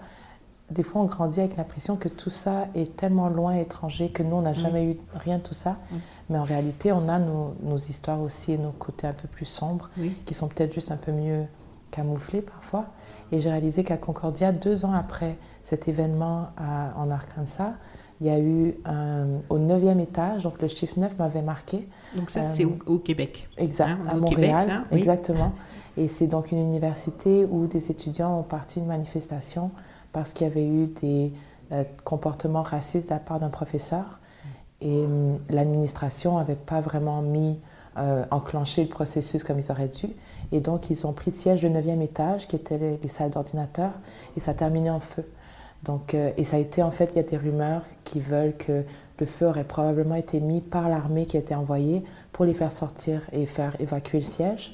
[0.71, 4.37] des fois, on grandit avec l'impression que tout ça est tellement loin, étranger, que nous,
[4.37, 4.55] on n'a mm.
[4.55, 5.71] jamais eu rien de tout ça.
[5.71, 5.95] Mm.
[6.31, 9.89] Mais en réalité, on a nos, histoires aussi et nos côtés un peu plus sombres,
[10.25, 11.45] qui sont peut-être juste un peu mieux
[11.91, 12.85] camouflés parfois.
[13.31, 17.73] Et j'ai réalisé qu'à Concordia, deux ans après cet événement en Arkansas,
[18.21, 18.75] il y a eu
[19.49, 21.87] au neuvième étage, donc le chiffre 9 m'avait marqué.
[22.15, 23.47] Donc ça, c'est au, Québec.
[23.57, 25.51] Exact, hein, à Montréal, exactement.
[25.95, 29.69] Et c'est donc une université où des étudiants ont parti une manifestation
[30.15, 31.33] parce qu'il y avait eu des,
[31.73, 34.21] euh, comportement raciste de la part d'un professeur.
[34.79, 37.59] Et hum, l'administration n'avait pas vraiment mis,
[37.97, 40.07] euh, enclenché le processus comme ils auraient dû.
[40.53, 43.91] Et donc, ils ont pris le siège du 9e étage, qui était les, salles d'ordinateur,
[44.37, 45.29] et ça a terminé en feu.
[45.83, 48.55] Donc, euh, et ça a été, en fait, il y a des rumeurs qui veulent
[48.55, 48.85] que
[49.19, 53.21] le feu aurait probablement été mis par l'armée qui été envoyée pour les faire sortir
[53.33, 54.73] et faire évacuer le siège.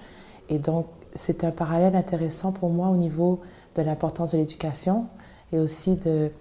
[0.50, 3.40] Et donc, c'est un parallèle intéressant pour moi au niveau
[3.76, 5.08] de l'importance de l'éducation
[5.52, 6.32] et aussi de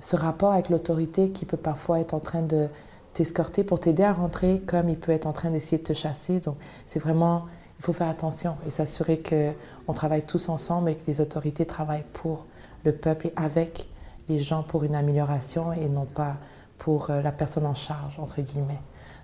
[0.00, 2.68] ce rapport avec l'autorité qui peut parfois être en train de
[3.14, 6.40] t'escorter pour t'aider à rentrer comme il peut être en train d'essayer de te chasser.
[6.40, 7.46] Donc, c'est vraiment,
[7.78, 12.04] il faut faire attention et s'assurer qu'on travaille tous ensemble et que les autorités travaillent
[12.12, 12.46] pour
[12.84, 13.88] le peuple et avec
[14.28, 16.36] les gens pour une amélioration et non pas
[16.78, 18.80] pour euh, la personne en charge, entre guillemets.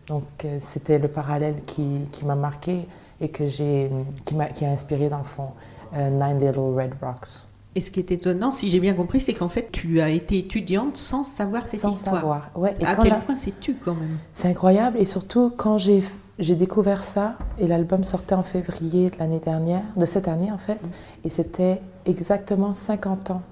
[0.06, 2.86] Donc, euh, c'était le parallèle qui, m'a marqué
[3.20, 5.50] et que qui, m'a, qui a inspiré, dans le fond,
[5.94, 7.47] euh, Nine Little Red Rocks.
[7.74, 10.38] Et ce qui est étonnant, si j'ai bien compris, c'est qu'en fait, tu as été
[10.38, 12.16] étudiante sans savoir cette sans histoire.
[12.16, 12.50] Savoir.
[12.56, 12.72] Ouais.
[12.84, 14.18] à quel point c'est-tu quand même?
[14.32, 14.98] C'est incroyable.
[14.98, 16.02] Et surtout, quand j'ai,
[16.38, 20.58] j'ai découvert ça, et l'album sortait en février de l'année dernière, de cette année en
[20.58, 20.90] fait, mm.
[21.24, 23.42] et c'était exactement 50 ans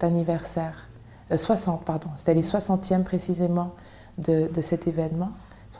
[0.00, 0.88] d'anniversaire.
[1.34, 2.08] 60, euh, pardon.
[2.16, 3.74] C'était les 60e précisément
[4.18, 5.30] de, de cet événement.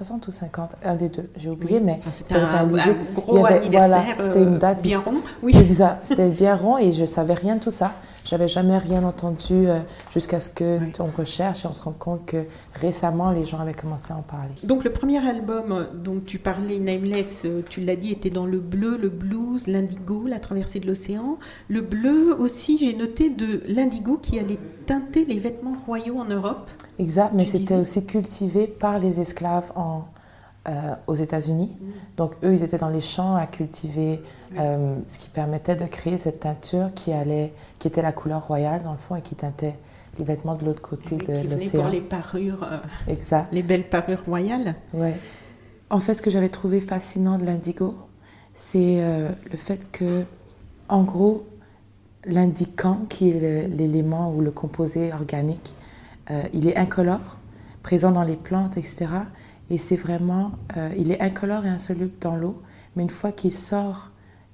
[0.03, 2.91] 60 ou 50, un des deux, j'ai oublié, mais c'était réalisé.
[2.91, 4.17] Un gros anniversaire.
[4.21, 5.15] c'était une date bien rond.
[5.45, 6.03] Oui, exact.
[6.09, 7.93] C'était bien rond et je savais rien de tout ça.
[8.25, 9.81] J'avais jamais rien entendu euh,
[10.12, 13.75] jusqu'à ce que on recherche et on se rend compte que récemment les gens avaient
[13.75, 14.53] commencé à en parler.
[14.62, 18.47] Donc le premier album euh, dont tu parlais, Nameless, euh, tu l'as dit, était dans
[18.47, 21.38] le bleu, le blues, l'indigo, la traversée de l'océan.
[21.69, 26.71] Le bleu aussi, j'ai noté de l'indigo qui allait teinter les vêtements royaux en Europe.
[27.03, 30.05] Exact, mais c'était aussi cultivé par les esclaves en,
[30.69, 31.77] euh, aux États-Unis.
[31.81, 31.87] Mm.
[32.17, 34.23] Donc eux, ils étaient dans les champs à cultiver,
[34.57, 38.85] euh, ce qui permettait de créer cette teinture qui, allait, qui était la couleur royale
[38.85, 39.77] dans le fond et qui teintait
[40.21, 41.83] les vêtements de l'autre côté de l'océan.
[41.83, 43.49] pour les parures, euh, exact.
[43.53, 44.77] les belles parures royales.
[44.95, 45.17] Ouais.
[45.91, 47.97] En fait, ce que j'avais trouvé fascinant de l'indigo,
[48.55, 50.25] c'est le fait que,
[50.88, 51.45] en gros,
[52.25, 55.75] l'indicant, qui est l'élément ou le composé organique,
[56.53, 57.39] il est incolore,
[57.83, 59.07] présent dans les plantes, etc.
[59.71, 62.61] Et c'est vraiment, euh, il est incolore et insoluble dans l'eau,
[62.95, 64.11] mais une fois qu'il sort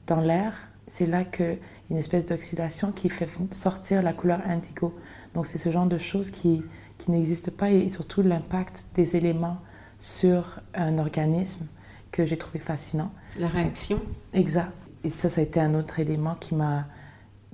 [0.07, 0.55] dans l'air,
[0.87, 1.59] c'est là qu'il
[1.91, 4.95] une espèce d'oxydation qui fait sortir la couleur indigo.
[5.35, 6.63] Donc c'est ce genre de choses qui,
[6.99, 9.59] qui n'existent pas et surtout l'impact des éléments
[9.99, 11.67] sur un organisme
[12.13, 13.11] que j'ai trouvé fascinant.
[13.39, 14.01] La réaction.
[14.33, 14.73] Exact.
[15.05, 16.87] Et ça, ça a été un autre élément qui m'a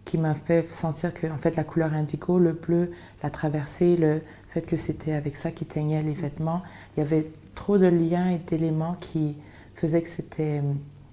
[0.05, 4.21] qui m'a fait sentir que en fait la couleur indigo, le bleu, la traversée, le
[4.49, 6.63] fait que c'était avec ça qui teignait les vêtements,
[6.97, 9.37] il y avait trop de liens et d'éléments qui
[9.75, 10.73] faisaient que c'était euh,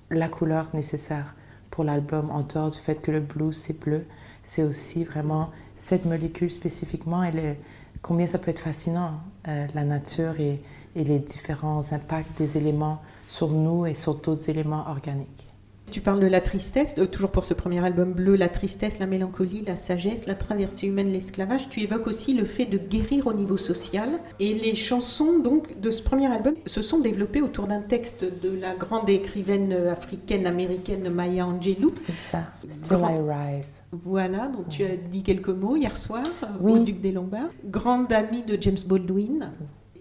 [0.10, 1.36] la couleur nécessaire
[1.70, 4.06] pour l'album, en dehors du fait que le blues c'est bleu,
[4.44, 7.58] c'est aussi vraiment cette molécule spécifiquement et
[8.02, 10.62] combien ça peut être fascinant, euh, la nature et,
[10.96, 15.51] et les différents impacts des éléments sur nous et sur d'autres éléments organiques.
[15.92, 19.64] Tu parles de la tristesse, toujours pour ce premier album bleu, la tristesse, la mélancolie,
[19.68, 21.70] la sagesse, la traversée humaine, l'esclavage.
[21.70, 24.22] Tu évoques aussi le fait de guérir au niveau social.
[24.40, 28.58] Et les chansons donc de ce premier album se sont développées autour d'un texte de
[28.58, 31.94] la grande écrivaine africaine américaine Maya Angelou.
[32.06, 32.44] C'est ça.
[32.70, 33.84] Still I Rise.
[33.92, 36.24] Voilà, donc tu as dit quelques mots hier soir
[36.64, 37.50] au Duc des Lombards.
[37.66, 39.52] Grande amie de James Baldwin.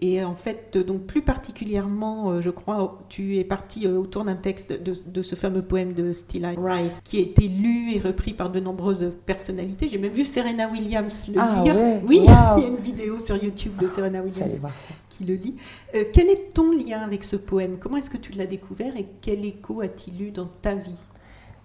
[0.03, 4.35] Et en fait, donc plus particulièrement, euh, je crois, tu es parti euh, autour d'un
[4.35, 8.33] texte de, ce fameux poème de Still I Rise, qui a été lu et repris
[8.33, 9.87] par de nombreuses personnalités.
[9.87, 11.75] J'ai même vu Serena Williams le ah lire.
[12.03, 14.59] oui, il y a une vidéo sur YouTube de Serena Williams
[15.07, 15.55] qui le lit.
[15.93, 17.77] Euh, quel est ton lien avec ce poème?
[17.79, 20.99] Comment est-ce que tu l'as découvert et quel écho a-t-il eu dans ta vie?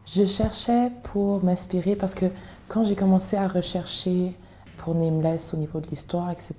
[0.05, 2.27] Je cherchais pour m'inspirer parce que
[2.69, 4.35] quand j'ai commencé à rechercher
[4.77, 6.55] pour Nameless au niveau de l'histoire, etc.,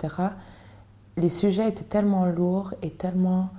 [1.18, 3.50] les sujets étaient tellement lourds et tellement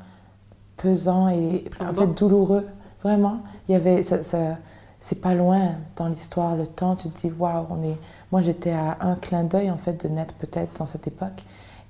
[0.76, 2.66] pesants et en fait douloureux.
[3.02, 4.56] Vraiment, il y avait ça,
[5.00, 6.96] c'est pas loin dans l'histoire le temps.
[6.96, 7.96] Tu te dis waouh, on est.
[8.32, 11.44] Moi, j'étais à un clin d'œil en fait de naître peut-être dans cette époque,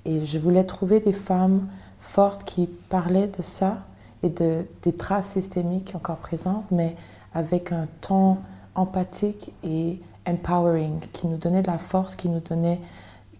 [0.04, 1.66] et je voulais trouver des femmes
[2.00, 3.78] fortes qui parlaient de ça
[4.22, 6.96] et de des traces systémiques encore présentes, mais
[7.34, 8.38] avec un ton
[8.74, 12.80] empathique et empowering qui nous donnait de la force, qui nous donnait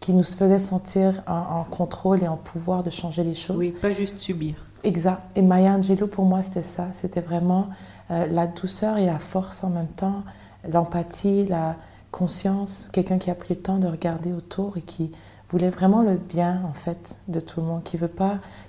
[0.01, 3.57] qui nous faisait sentir en, contrôle et en pouvoir de changer les choses.
[3.57, 4.55] Oui, pas juste subir.
[4.85, 5.21] Exact.
[5.35, 6.89] Et Maya Angelou, pour moi, c'était ça.
[6.93, 7.69] C'était vraiment
[8.11, 10.23] euh, la douceur et la force en même temps,
[10.71, 11.77] l'empathie, la
[12.11, 15.11] conscience, quelqu'un qui a pris le temps de regarder autour et qui
[15.51, 18.07] voulait vraiment le bien, en fait, de tout le monde, qui ne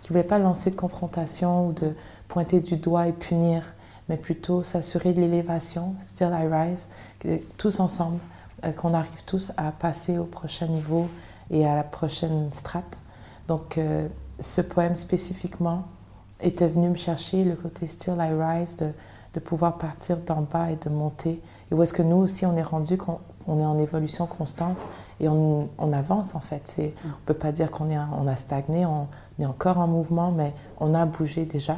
[0.09, 1.93] voulait pas lancer de confrontation ou de
[2.27, 3.63] pointer du doigt et punir,
[4.07, 6.87] mais plutôt s'assurer de l'élévation, Still I Rise,
[7.57, 8.19] tous ensemble.
[8.65, 11.07] Euh, qu'on arrive tous à passer au prochain niveau
[11.49, 12.97] et à la prochaine strate.
[13.47, 14.07] Donc, euh,
[14.39, 15.83] ce poème spécifiquement
[16.41, 18.91] était venu me chercher le côté Still I Rise, de,
[19.33, 21.41] de pouvoir partir d'en bas et de monter.
[21.71, 24.77] Et où est-ce que nous aussi, on est rendu qu'on on est en évolution constante
[25.19, 26.75] et on, on avance en fait.
[26.77, 29.07] On ne peut pas dire qu'on on a stagné, on
[29.39, 31.77] est encore en mouvement, mais on a bougé déjà.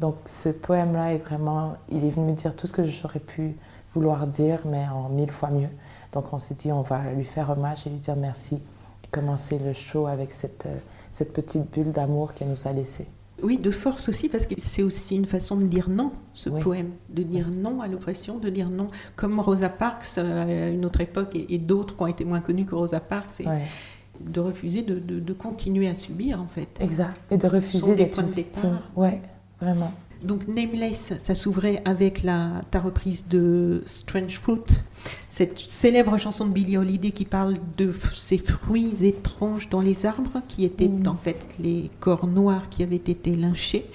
[0.00, 3.56] Donc ce poème-là est vraiment, il est venu me dire tout ce que j'aurais pu
[3.94, 5.68] vouloir dire, mais en mille fois mieux.
[6.12, 8.60] Donc on s'est dit, on va lui faire hommage et lui dire merci.
[9.10, 10.76] Commencer le show avec cette, euh,
[11.12, 13.06] cette petite bulle d'amour qu'elle nous a laissée.
[13.42, 16.90] Oui, de force aussi, parce que c'est aussi une façon de dire non, ce poème,
[17.08, 21.00] de dire non à l'oppression, de dire non, comme Rosa Parks euh, à une autre
[21.00, 23.46] époque et, d'autres qui ont été moins connus que Rosa Parks, et
[24.20, 26.68] de refuser de, de, continuer à subir en fait.
[26.80, 28.78] Exact, et de refuser d'être une victime.
[28.94, 29.20] Ouais,
[29.60, 29.92] vraiment.
[30.22, 34.60] Donc Nameless, ça s'ouvrait avec la, ta reprise de Strange Fruit,
[35.28, 40.42] cette célèbre chanson de Billie Holiday qui parle de ces fruits étranges dans les arbres,
[40.48, 41.08] qui étaient mm.
[41.08, 43.86] en fait les corps noirs qui avaient été lynchés.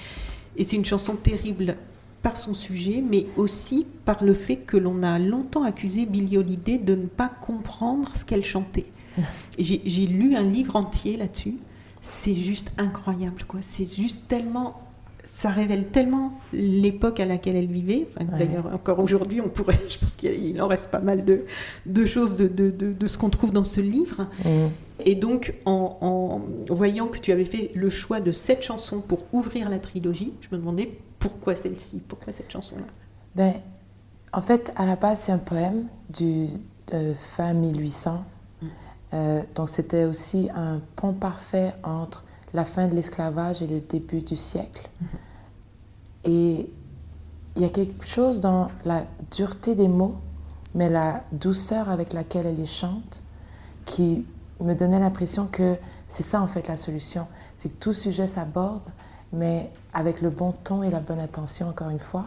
[0.58, 1.78] Et c'est une chanson terrible
[2.24, 6.78] par son sujet, mais aussi par le fait que l'on a longtemps accusé Billie Holiday
[6.78, 8.88] de ne pas comprendre ce qu'elle chantait.
[9.60, 11.58] J'ai lu un livre entier là-dessus.
[12.02, 13.60] C'est juste incroyable, quoi.
[13.62, 14.87] C'est juste tellement
[15.28, 18.08] ça révèle tellement l'époque à laquelle elle vivait.
[18.20, 21.44] D'ailleurs, encore aujourd'hui, on pourrait, je pense qu'il en reste pas mal de,
[21.86, 24.28] de choses de, de, de, ce qu'on trouve dans ce livre.
[24.46, 24.68] Mm.
[25.06, 29.70] Et donc, en, voyant que tu avais fait le choix de cette chanson pour ouvrir
[29.70, 32.86] la trilogie, je me demandais pourquoi celle-ci, pourquoi cette chanson-là?
[33.36, 33.54] Ben,
[34.32, 36.48] En fait, à la base, c'est un poème du,
[36.92, 38.24] de fin 1800.
[38.62, 38.66] Mm.
[39.14, 42.24] Euh, donc, c'était aussi un pont parfait entre
[42.58, 44.90] la fin de l'esclavage et le début du siècle.
[46.24, 46.70] Et
[47.56, 50.16] il y a quelque chose dans la dureté des mots,
[50.74, 53.24] mais la douceur avec laquelle elle les chante,
[53.86, 54.26] qui
[54.60, 55.76] me donnait l'impression que
[56.08, 57.28] c'est ça en fait la solution.
[57.58, 58.88] C'est que tout sujet s'aborde,
[59.32, 62.26] mais avec le bon ton et la bonne attention, encore une fois.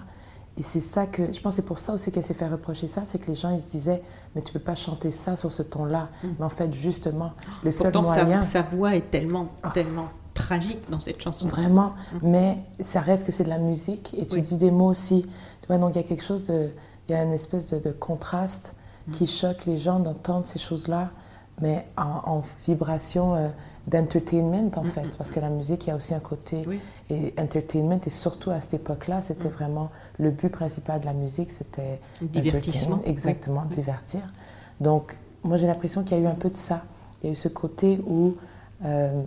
[0.59, 3.03] Et c'est ça que, je pense, c'est pour ça aussi qu'elle s'est fait reprocher ça,
[3.05, 4.03] c'est que les gens, ils se disaient,
[4.35, 6.09] mais tu peux pas chanter ça sur ce ton-là.
[6.23, 6.29] Mm.
[6.39, 7.33] Mais en fait, justement,
[7.65, 8.43] le seul moyen...
[8.43, 11.49] Sa, sa voix est tellement, tellement tragique dans cette chanson.
[11.49, 12.19] Vraiment, mm.
[12.23, 15.23] mais ça reste que c'est de la musique et tu dis des mots aussi.
[15.23, 16.71] Tu vois, donc il y a quelque chose de.
[17.09, 18.75] Il y a une espèce de, contraste
[19.09, 19.13] mm.
[19.13, 21.11] qui choque les gens d'entendre ces choses-là,
[21.61, 23.49] mais en, vibration euh,
[23.89, 26.63] d'entertainment en mm, fait, parce que la musique, il y a aussi un côté.
[27.13, 31.51] Et entertainment, et surtout à cette époque-là, c'était vraiment le but principal de la musique,
[31.51, 32.01] c'était.
[32.23, 33.01] Divertissement.
[33.05, 34.21] Exactement, divertir.
[34.81, 36.85] Donc, moi j'ai l'impression qu'il y a eu un peu de ça.
[37.23, 38.37] Il y a eu ce côté où.
[38.85, 39.23] Euh,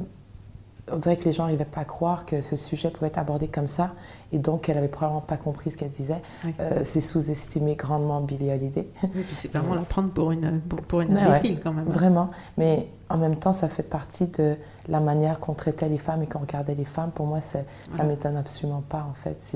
[0.91, 3.48] on dirait que les gens n'arrivaient pas à croire que ce sujet pouvait être abordé
[3.48, 3.93] comme ça.
[4.34, 6.22] Et donc, elle n'avait probablement pas compris ce qu'elle disait.
[6.60, 8.88] Euh, c'est sous-estimer grandement Billie Holiday.
[9.04, 11.86] Oui, puis c'est vraiment la prendre pour une, pour, une imbécile quand même.
[11.86, 12.32] Vraiment.
[12.58, 14.58] Mais en même temps, ça fait partie de
[14.89, 17.12] la manière qu'on traitait les femmes et qu'on regardait les femmes.
[17.12, 17.60] Pour moi, ça
[17.98, 19.56] ne m'étonne absolument pas, en fait.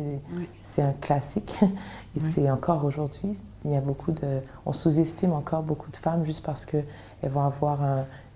[0.63, 1.59] C'est un classique.
[2.15, 3.37] Et c'est encore aujourd'hui.
[3.65, 4.39] Il y a beaucoup de...
[4.65, 6.85] On sous-estime encore beaucoup de femmes juste parce qu'elles
[7.23, 7.79] vont avoir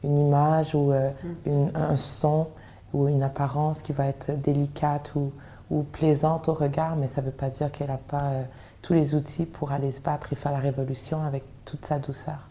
[0.04, 1.10] une image ou euh,
[1.46, 1.70] mm.
[1.74, 2.48] un son
[2.94, 5.32] ou une apparence qui va être délicate ou,
[5.70, 8.44] ou plaisante au regard, mais ça ne veut pas dire qu'elle n'a pas euh,
[8.82, 12.48] tous les outils pour aller se battre et faire la révolution avec toute sa douceur.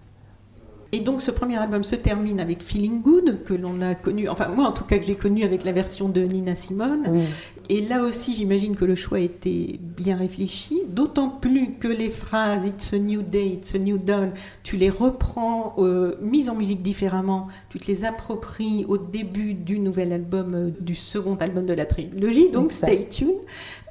[0.93, 4.49] Et donc ce premier album se termine avec Feeling Good, que l'on a connu, enfin
[4.49, 7.27] moi en tout cas que j'ai connu avec la version de Nina Simone.
[7.73, 12.65] Et là aussi j'imagine que le choix était bien réfléchi, d'autant plus que les phrases
[12.67, 14.33] It's a new day, It's a new dawn,
[14.65, 19.79] tu les reprends euh, mises en musique différemment, tu te les appropries au début du
[19.79, 23.37] nouvel album, euh, du second album de la trilogie, donc Stay Tuned.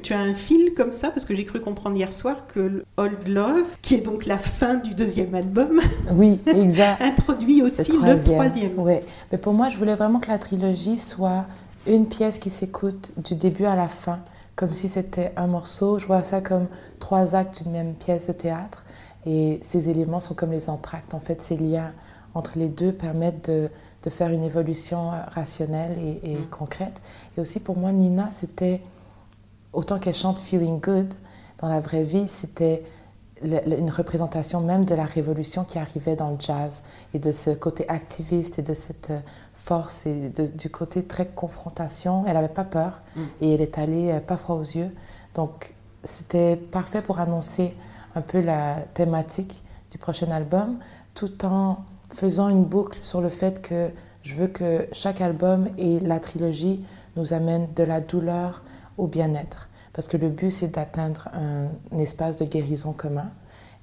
[0.03, 3.29] Tu as un fil comme ça, parce que j'ai cru comprendre hier soir que Old
[3.29, 5.79] Love, qui est donc la fin du deuxième album,
[6.11, 7.01] oui, exact.
[7.01, 8.73] introduit aussi le troisième.
[8.77, 8.95] Oui,
[9.31, 11.45] mais pour moi, je voulais vraiment que la trilogie soit
[11.87, 14.19] une pièce qui s'écoute du début à la fin,
[14.55, 15.99] comme si c'était un morceau.
[15.99, 16.67] Je vois ça comme
[16.99, 18.85] trois actes d'une même pièce de théâtre.
[19.25, 21.13] Et ces éléments sont comme les entractes.
[21.13, 21.93] En fait, ces liens
[22.33, 23.69] entre les deux permettent de,
[24.03, 26.47] de faire une évolution rationnelle et, et mm.
[26.47, 27.01] concrète.
[27.37, 28.81] Et aussi pour moi, Nina, c'était
[29.73, 31.13] autant qu'elle chante Feeling Good,
[31.59, 32.83] dans la vraie vie, c'était
[33.41, 37.87] une représentation même de la révolution qui arrivait dans le jazz et de ce côté
[37.87, 39.19] activiste et de cette euh,
[39.69, 42.23] force et du côté très confrontation.
[42.25, 43.21] Elle n'avait pas peur mm.
[43.41, 44.91] et elle est allée euh, pas froid aux yeux.
[45.36, 47.75] Donc c'était parfait pour annoncer
[48.15, 50.79] un peu la thématique du prochain album
[51.13, 51.77] tout en
[52.10, 53.91] faisant une boucle sur le fait que
[54.23, 56.84] je veux que chaque album et la trilogie
[57.15, 58.63] nous amènent de la douleur,
[58.97, 59.69] au bien-être.
[59.93, 63.29] Parce que le but, c'est d'atteindre un, espace de guérison commun.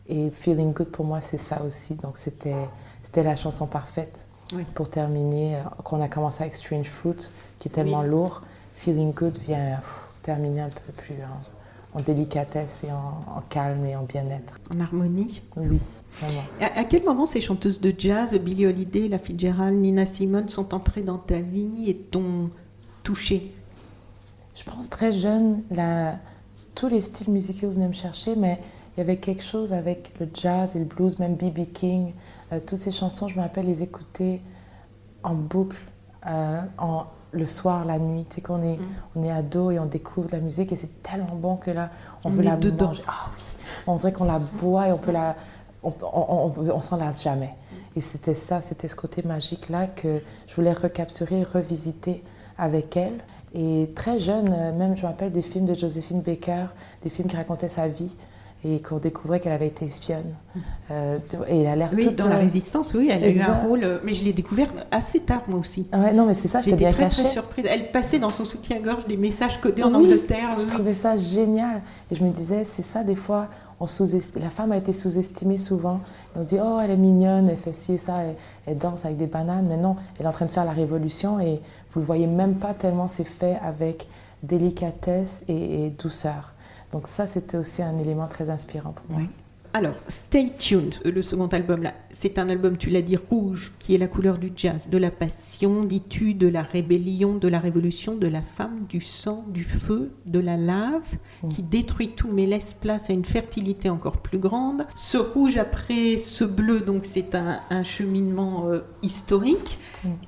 [0.09, 1.94] Et Feeling Good, pour moi, c'est ça aussi.
[1.94, 4.26] Donc, c'était la chanson parfaite.
[4.74, 8.42] Pour terminer, euh, qu'on a commencé avec Strange Fruit, qui est tellement lourd.
[8.74, 9.80] Feeling Good vient
[10.22, 11.14] terminer un peu plus
[11.94, 14.61] en, délicatesse et en, calme et en bien-être.
[14.74, 15.78] En harmonie Oui,
[16.20, 16.42] vraiment.
[16.61, 21.02] À, quel moment ces chanteuses de jazz, Billie Holiday, La Fitzgerald, Nina Simone, sont entrées
[21.02, 22.50] dans ta vie et t'ont
[23.02, 23.54] touchée?
[24.54, 26.18] Je pense très jeune, la,
[26.74, 28.61] tous les styles musicaux venaient me chercher, mais
[28.96, 31.72] il y avait quelque chose avec le jazz et le blues, même B.B.
[31.72, 32.12] King.
[32.52, 34.42] Euh, toutes ces chansons, je me rappelle les écouter
[35.22, 35.78] en boucle,
[36.26, 38.24] euh, en, le soir, la nuit.
[38.28, 38.87] Tu sais, qu'on est, mm.
[39.16, 41.90] on est ado et on découvre la musique et c'est tellement bon que là,
[42.24, 42.88] on, veut la dedans.
[42.88, 43.02] manger.
[43.06, 43.42] Ah oui,
[43.87, 45.37] on dirait qu'on la boit et on peut la,
[45.82, 47.54] on, on, on, s'en lasse jamais.
[47.96, 52.22] Et c'était ça, c'était ce côté magique-là que je voulais recapturer, revisiter
[52.59, 53.18] avec elle.
[53.54, 56.66] Et très jeune, euh, même je me rappelle des films de Josephine Baker,
[57.02, 58.14] des films qui racontaient sa vie
[58.64, 60.35] et qu'on découvrait qu'elle avait été espionne.
[60.90, 63.85] Euh, et elle a l'air oui, dans la résistance, oui, elle a eu un rôle,
[63.85, 65.87] euh, mais je l'ai découverte assez tard moi aussi.
[65.92, 67.23] Ouais, non, mais c'est ça, c'était bien très, caché.
[67.23, 67.66] très surprise.
[67.69, 70.59] Elle passait dans son soutien-gorge des messages codés en Angleterre.
[70.59, 71.83] Je trouvais ça génial.
[72.11, 73.87] Et je me disais, c'est ça, des fois, on
[74.37, 76.01] la femme a été sous-estimée souvent.
[76.35, 78.21] on dit, oh, elle est mignonne, elle fait ci et ça,
[78.66, 79.66] elle, danse avec des bananes.
[79.69, 81.61] Mais non, elle est en train de faire la révolution et
[81.92, 84.09] vous le voyez même pas tellement c'est fait avec
[84.42, 86.55] délicatesse et douceur.
[86.92, 89.27] Donc ça, c'était aussi un élément très inspirant pour moi.
[89.77, 93.94] Alors, Stay Tuned, le second album là, c'est un album, tu l'as dit, rouge, qui
[93.94, 98.14] est la couleur du jazz, de la passion, dis-tu, de la rébellion, de la révolution,
[98.14, 101.18] de la femme, du sang, du feu, de la lave,
[101.51, 104.87] qui détruit tout mais laisse place à une fertilité encore plus grande.
[104.94, 109.79] Ce rouge après ce bleu, donc c'est un, cheminement euh, historique.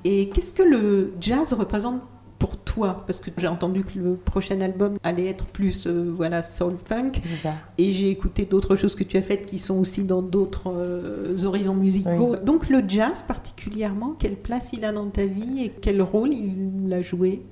[0.03, 2.03] Et qu'est-ce que le jazz représente
[2.39, 6.41] pour toi Parce que j'ai entendu que le prochain album allait être plus euh, voilà
[6.41, 7.11] soul funk.
[7.77, 11.43] Et j'ai écouté d'autres choses que tu as faites qui sont aussi dans d'autres euh,
[11.43, 12.37] horizons musicaux.
[12.37, 16.91] Donc le jazz particulièrement, quelle place il a dans ta vie et quel rôle il
[16.93, 17.43] a joué?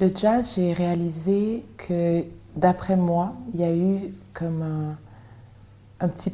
[0.00, 2.22] Le jazz, j'ai réalisé que
[2.54, 4.98] d'après moi, il y a eu comme un,
[6.00, 6.32] un petit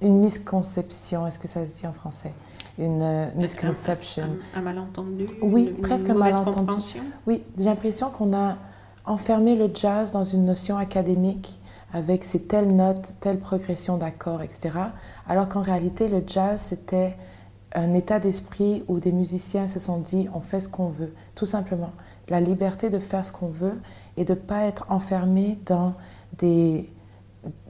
[0.00, 2.32] une misconception, est-ce que ça se dit en français?
[2.78, 4.28] Une euh, misconception.
[4.54, 6.72] Un, malentendu Oui, presque un malentendu.
[7.26, 8.56] Oui, j'ai l'impression qu'on a
[9.04, 11.58] enfermé le jazz dans une notion académique
[11.92, 14.70] avec ses telles notes, telle progression d'accords, etc.
[15.26, 17.16] Alors qu'en réalité, le jazz, c'était
[17.74, 21.46] un état d'esprit où des musiciens se sont dit on fait ce qu'on veut, tout
[21.46, 21.92] simplement.
[22.28, 23.80] La liberté de faire ce qu'on veut
[24.16, 25.94] et de ne pas être enfermé dans
[26.38, 26.90] des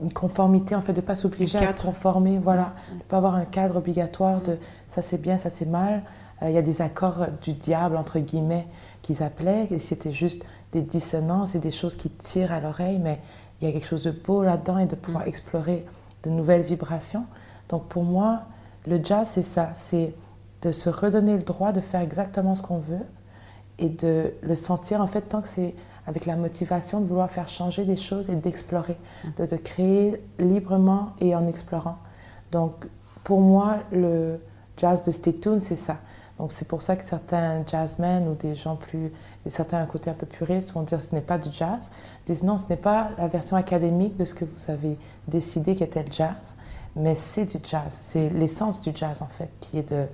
[0.01, 3.17] une conformité, en fait, de ne pas s'obliger à se conformer, voilà, de ne pas
[3.17, 6.03] avoir un cadre obligatoire de ça c'est bien, ça c'est mal.
[6.41, 8.67] Euh, il y a des accords du diable, entre guillemets,
[9.01, 13.19] qu'ils appelaient, et c'était juste des dissonances et des choses qui tirent à l'oreille, mais
[13.61, 15.29] il y a quelque chose de beau là-dedans et de pouvoir mm.
[15.29, 15.85] explorer
[16.23, 17.25] de nouvelles vibrations.
[17.69, 18.43] Donc pour moi,
[18.87, 20.13] le jazz, c'est ça, c'est
[20.61, 23.05] de se redonner le droit de faire exactement ce qu'on veut
[23.77, 25.73] et de le sentir, en fait, tant que c'est
[26.09, 28.97] avec la motivation de vouloir faire changer des choses et d'explorer,
[29.37, 31.99] de, de, créer librement et en explorant.
[32.51, 32.73] Donc,
[33.23, 34.39] pour moi, le
[34.75, 35.97] jazz de Stay Tuned, c'est ça.
[36.39, 39.11] Donc, c'est pour ça que certains jazzmen ou des gens plus,
[39.45, 41.91] et certains un côté un peu puriste vont dire ce n'est pas du jazz,
[42.25, 46.03] disent non, ce n'est pas la version académique de ce que vous avez décidé qu'était
[46.03, 46.55] le jazz,
[46.95, 47.99] mais c'est du jazz.
[48.01, 50.07] C'est l'essence du jazz, en fait, qui est de,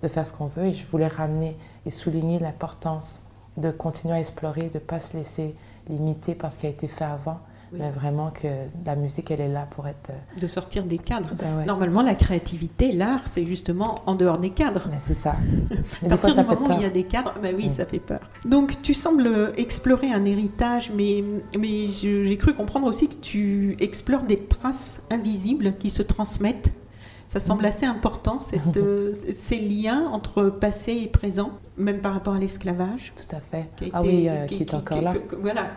[0.00, 0.64] de faire ce qu'on veut.
[0.64, 3.22] Et je voulais ramener et souligner l'importance
[3.56, 5.54] de continuer à explorer, de ne pas se laisser
[5.88, 7.40] limiter par ce qui a été fait avant,
[7.72, 8.48] mais vraiment que
[8.84, 10.10] la musique, elle est là pour être...
[10.10, 11.30] Euh, de sortir des cadres.
[11.38, 14.88] Ben Normalement, la créativité, l'art, c'est justement en dehors des cadres.
[14.88, 15.36] Ben, c'est ça.
[16.04, 17.70] à partir du moment où il y a des cadres, ben oui, mm.
[17.70, 18.20] ça fait peur.
[18.44, 21.24] Donc, tu sembles explorer un héritage, mais,
[21.58, 26.72] mais j'ai cru comprendre aussi que tu explores des traces invisibles qui se transmettent
[27.32, 28.40] ça semble assez important,
[28.76, 33.14] euh, ces liens entre passé et présent, même par rapport à l'esclavage.
[33.16, 33.70] Tout à fait.
[33.94, 35.14] ah oui, euh, qui, est encore là.
[35.40, 35.70] voilà,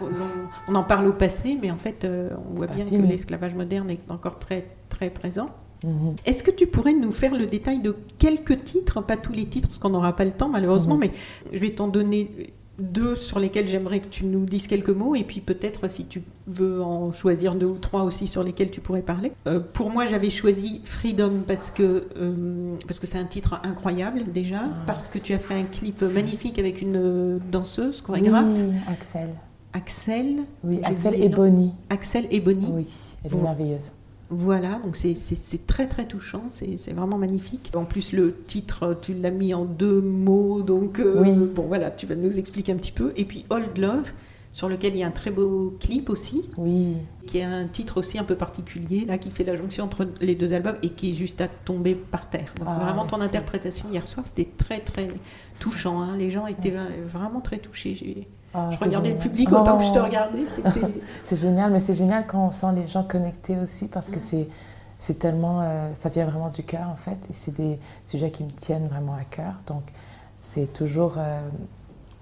[0.68, 3.89] on, en parle au passé, mais en fait, euh, on voit bien que l'esclavage moderne
[3.89, 5.50] est encore très, très présent.
[5.86, 6.18] Mhm.
[6.26, 9.70] Est-ce que tu pourrais nous faire le détail de quelques titres, pas tous les titres
[9.70, 11.02] parce qu'on n'aura pas le temps malheureusement, mhm.
[11.02, 11.12] mais
[11.54, 15.23] je vais t'en donner deux sur lesquels j'aimerais que tu nous dises quelques mots, et
[15.23, 19.01] puis peut-être si tu veux en choisir deux ou trois aussi sur lesquels tu pourrais
[19.01, 19.32] parler.
[19.47, 24.23] Euh, pour moi, j'avais choisi Freedom parce que euh, parce que c'est un titre incroyable
[24.32, 28.45] déjà, ah, parce que tu as fait un clip magnifique avec une danseuse, chorégraphe.
[28.47, 29.30] Oui, Axel.
[29.73, 30.36] Axel.
[30.63, 31.73] Oui, Axel et Bonnie.
[31.89, 32.71] Axel et Bonnie.
[32.71, 32.88] Oui,
[33.23, 33.91] elle est merveilleuse.
[34.30, 37.71] Voilà, donc c'est très très touchant, c'est vraiment magnifique.
[37.76, 42.05] En plus, le titre, tu l'as mis en deux mots, donc euh, bon voilà, tu
[42.07, 43.13] vas nous expliquer un petit peu.
[43.15, 44.11] Et puis Old Love,
[44.51, 46.49] sur lequel il y a un très beau clip aussi.
[46.57, 46.95] Oui.
[47.28, 50.34] Qui a un titre aussi un peu particulier, là, qui fait la jonction entre les
[50.34, 52.51] deux albums et qui est juste à tomber par terre.
[52.65, 55.07] Ah, vraiment, ton interprétation hier soir, c'était très, très
[55.59, 56.01] touchant.
[56.01, 56.15] hein.
[56.17, 56.73] Les gens étaient
[57.05, 58.28] vraiment très touchés.
[58.56, 60.03] Ah, je regardais le public autant que je te Oh.
[60.03, 60.45] regardais.
[61.24, 64.47] C'est génial, mais c'est génial quand on sent les gens connectés aussi parce que c'est
[64.97, 68.45] c'est tellement, euh, ça vient vraiment du cœur en fait, et c'est des sujets qui
[68.45, 69.53] me tiennent vraiment à cœur.
[69.68, 69.84] Donc
[70.38, 71.41] c'est toujours, euh,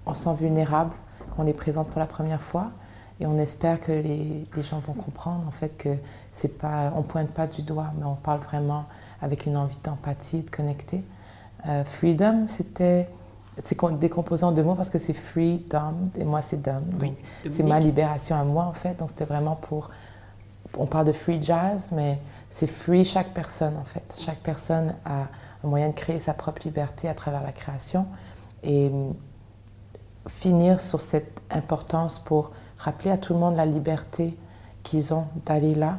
[0.06, 0.90] on se sent vulnérable
[1.30, 2.70] quand on les présente pour la première fois,
[3.20, 5.90] et on espère que les, les gens vont comprendre en fait que
[6.32, 8.86] c'est pas, on pointe pas du doigt, mais on parle vraiment
[9.22, 11.04] avec une envie d'empathie, de connecter.
[11.68, 13.08] Euh, freedom, c'était
[13.58, 16.76] c'est décomposé en deux mots parce que c'est freedom et moi c'est dom.
[17.00, 17.12] Oui,
[17.50, 18.98] c'est ma libération à moi en fait.
[18.98, 19.90] Donc c'était vraiment pour.
[20.76, 22.18] On parle de free jazz, mais
[22.50, 24.16] c'est free chaque personne en fait.
[24.18, 25.28] Chaque personne a
[25.62, 28.06] un moyen de créer sa propre liberté à travers la création
[28.64, 29.14] et hum,
[30.26, 34.36] finir sur cette importance pour rappeler à tout le monde la liberté
[34.82, 35.98] qu'ils ont d'aller là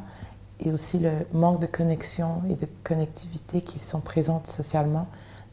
[0.60, 5.08] et aussi le manque de connexion et de connectivité qui sont présentes socialement.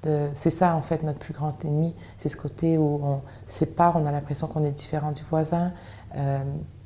[0.04, 4.04] C'est ça en fait notre plus grand ennemi, c'est ce côté où on sépare, on
[4.04, 5.72] a l'impression qu'on est différent du voisin
[6.16, 6.42] euh,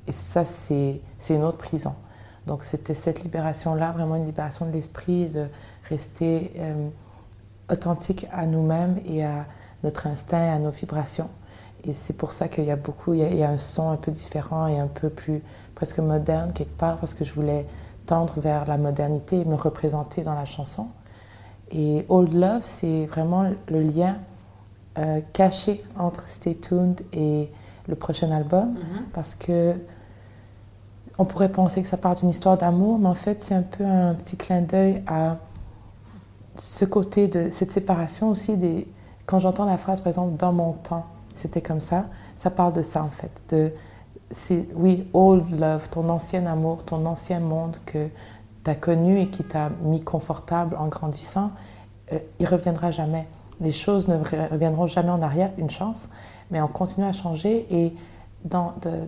[0.06, 1.94] et ça c'est c'est une autre prison.
[2.46, 5.48] Donc c'était cette libération-là, vraiment une libération de l'esprit, de
[5.88, 6.88] rester euh,
[7.70, 9.46] authentique à nous-mêmes et à
[9.82, 11.30] notre instinct, à nos vibrations.
[11.84, 13.58] Et c'est pour ça qu'il y a beaucoup, il y a, il y a un
[13.58, 15.42] son un peu différent et un peu plus
[15.74, 17.66] presque moderne quelque part, parce que je voulais
[18.06, 20.88] tendre vers la modernité et me représenter dans la chanson.
[21.72, 24.16] Et Old Love, c'est vraiment le lien
[24.98, 27.50] euh, caché entre Stay Tuned et
[27.88, 28.74] le prochain album,
[29.12, 29.74] parce que
[31.18, 33.84] on pourrait penser que ça part d'une histoire d'amour, mais en fait, c'est un peu
[33.84, 35.38] un petit clin d'œil à
[36.56, 38.86] ce côté de cette séparation aussi des.
[39.24, 42.82] Quand j'entends la phrase, par exemple, dans mon temps, c'était comme ça, ça parle de
[42.82, 43.44] ça en fait.
[43.48, 43.72] De,
[44.74, 48.08] oui, old love, ton ancien amour, ton ancien monde que
[48.66, 51.52] tu as connu et qui t'a mis confortable en grandissant,
[52.12, 53.26] euh, il reviendra jamais.
[53.60, 56.10] Les choses ne re- reviendront jamais en arrière, une chance,
[56.50, 57.94] mais on continue à changer et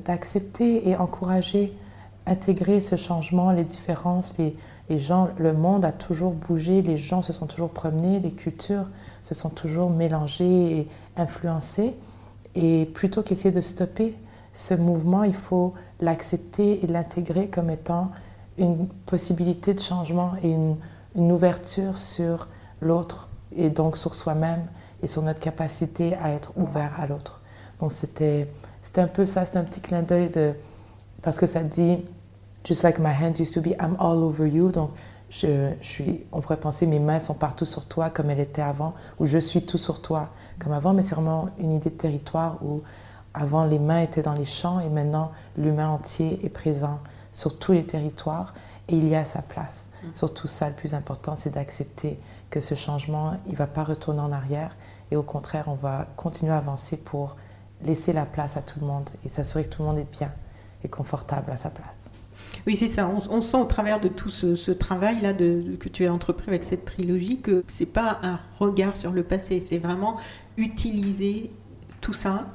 [0.05, 1.77] d'accepter et encourager,
[2.27, 7.33] intégrer ce changement, les différences, les gens, le monde a toujours bougé, les gens se
[7.33, 8.89] sont toujours promenés, les cultures
[9.23, 11.95] se sont toujours mélangées et influencées.
[12.55, 14.17] Et plutôt qu'essayer de stopper
[14.55, 18.11] ce mouvement, il faut l'accepter et l'intégrer comme étant
[18.59, 20.77] une possibilité de changement et une,
[21.15, 22.49] une ouverture sur
[22.81, 24.67] l'autre et donc sur soi-même
[25.03, 27.41] et sur notre capacité à être ouvert à l'autre.
[27.81, 28.49] Donc c'était
[28.97, 30.53] un peu ça, c'était un petit clin d'œil de
[31.23, 31.99] parce que ça dit
[32.65, 34.71] just like my hands used to be, I'm all over you.
[34.71, 34.91] Donc
[35.31, 38.63] je, je suis, on pourrait penser mes mains sont partout sur toi comme elles étaient
[38.63, 41.97] avant, ou je suis tout sur toi comme avant, mais c'est vraiment une idée de
[41.97, 42.83] territoire où
[43.35, 46.99] avant les mains étaient dans les champs et maintenant l'humain entier est présent
[47.39, 48.53] sur tous les territoires
[48.89, 49.89] et il y a sa place.
[50.13, 52.19] Surtout ça, le plus important, c'est d'accepter
[52.51, 54.77] que ce changement, il ne va pas retourner en arrière
[55.13, 57.37] et au contraire, on va continuer à avancer pour
[57.85, 60.33] laisser la place à tout le monde et s'assurer que tout le monde est bien
[60.83, 62.11] et confortable à sa place.
[62.67, 63.09] Oui, c'est ça.
[63.09, 66.65] On, on sent au travers de tout ce, ce travail-là que tu as entrepris avec
[66.65, 70.17] cette trilogie que c'est pas un regard sur le passé, c'est vraiment
[70.57, 71.53] utiliser
[72.01, 72.47] tout ça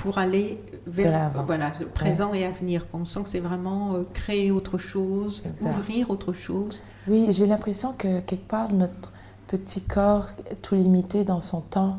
[0.00, 2.86] pour aller vers voilà, le présent et avenir.
[2.94, 5.70] On sent que c'est vraiment euh, créer autre chose, Exact.
[5.70, 6.82] ouvrir autre chose.
[7.06, 9.12] Oui, j'ai l'impression que quelque part, notre
[9.46, 10.28] petit corps,
[10.62, 11.98] tout limité dans son temps,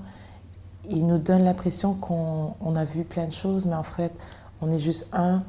[0.89, 4.13] il nous donne l'impression qu'on on a vu plein de choses, mais en fait,
[4.61, 5.43] on est juste un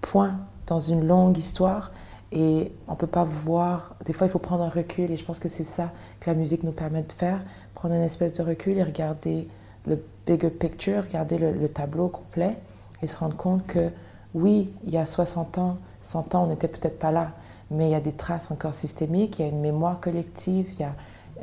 [0.00, 0.38] point
[0.68, 1.90] dans une longue histoire
[2.30, 3.96] et on ne peut pas voir.
[4.04, 6.36] Des fois, il faut prendre un recul et je pense que c'est ça que la
[6.36, 7.42] musique nous permet de faire
[7.74, 9.48] prendre une espèce de recul et regarder
[9.86, 12.58] le bigger picture, regarder le, le tableau complet
[13.02, 13.90] et se rendre compte que
[14.34, 17.32] oui, il y a 60 ans, 100 ans, on n'était peut-être pas là,
[17.70, 20.80] mais il y a des traces encore systémiques, il y a une mémoire collective, il
[20.80, 20.94] y a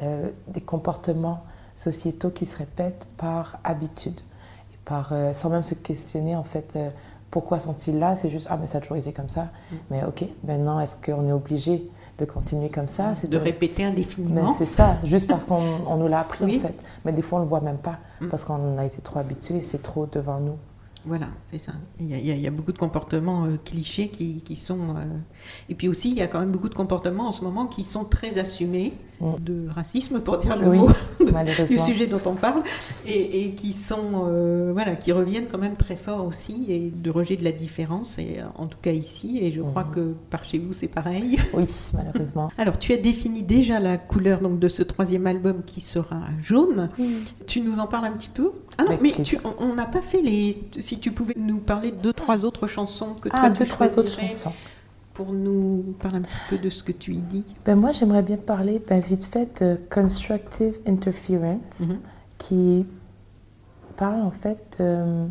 [0.04, 1.44] euh, des comportements
[1.76, 4.20] sociétaux qui se répètent par habitude,
[4.74, 6.90] et par, euh, sans même se questionner en fait euh,
[7.30, 9.50] pourquoi sont-ils là, c'est juste ah mais ça a toujours été comme ça,
[9.92, 13.90] mais ok, maintenant est-ce qu'on est obligé de continuer comme ça C'est de répéter mais
[13.90, 14.48] indéfiniment.
[14.48, 16.58] c'est ça, juste parce qu'on on nous l'a appris Oui.
[16.58, 16.76] en fait.
[17.06, 18.30] Mais des fois on le voit même pas Mm.
[18.30, 20.58] parce qu'on a été trop habitué, c'est trop devant nous.
[21.08, 21.72] Voilà, c'est ça.
[22.00, 24.90] Il y, a, il y beaucoup de comportements euh, clichés qui, qui sont...
[24.96, 25.06] euh,
[25.70, 27.84] Et puis aussi, il y a quand même beaucoup de comportements en ce moment qui
[27.84, 29.26] sont très assumés Mm.
[29.44, 30.90] de racisme, pour dire le Oui, mot
[31.68, 32.62] du sujet dont on parle,
[33.08, 34.26] et, et qui sont...
[34.28, 38.20] euh, voilà, qui reviennent quand même très fort aussi, et de rejet de la différence,
[38.20, 39.92] et en tout cas ici, et je crois Mhm.
[39.92, 41.40] que par chez vous, c'est pareil.
[41.56, 42.52] Oui, malheureusement.
[42.60, 46.90] Alors, tu as défini déjà la couleur donc, de ce troisième album qui sera jaune.
[47.48, 48.52] Tu nous en parles un petit peu?
[48.78, 50.62] Ah non, Avec mais tu- on- on n'a pas fait les.
[50.78, 53.66] Si si tu pouvais nous parler de deux, trois autres chansons que ah, toi deux,
[53.66, 54.52] tu trois autres chansons.
[55.14, 57.44] Pour nous parler un petit peu de ce que tu y dis?
[57.66, 62.00] Ben moi, j'aimerais bien parler ben, vite fait de Constructive Interference, Mhm.
[62.40, 62.86] qui
[63.96, 64.78] parle en fait.
[64.80, 65.28] euh,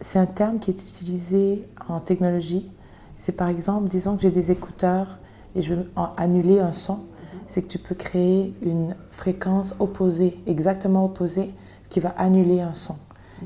[0.00, 2.70] c'est un terme qui est utilisé en technologie.
[3.18, 5.18] C'est par exemple, disons que j'ai des écouteurs
[5.54, 7.00] et je veux annuler un son.
[7.48, 11.50] C'est que tu peux créer une fréquence opposée, exactement opposée,
[11.90, 12.96] qui va annuler un son.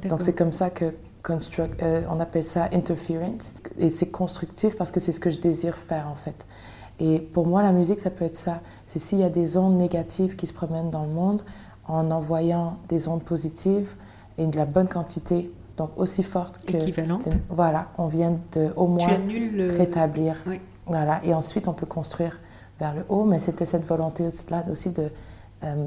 [0.08, 0.94] Donc c'est comme ça que
[1.24, 3.54] construct, euh, on appelle ça interference.
[3.78, 6.46] Et c'est constructif parce que c'est ce que je désire faire en fait.
[7.00, 8.60] Et pour moi, la musique, ça peut être ça.
[8.86, 11.42] C'est s'il y a des ondes négatives qui se promènent dans le monde,
[11.88, 13.94] en envoyant des ondes positives
[14.38, 16.76] et de la bonne quantité, donc aussi forte que...
[16.76, 17.28] Équivalente.
[17.48, 19.76] Voilà, on vient de au moins le...
[19.76, 20.36] rétablir.
[20.46, 20.60] Oui.
[20.86, 22.38] Voilà, et ensuite on peut construire
[22.78, 25.10] vers le haut, mais c'était cette volonté-là aussi de
[25.64, 25.86] euh,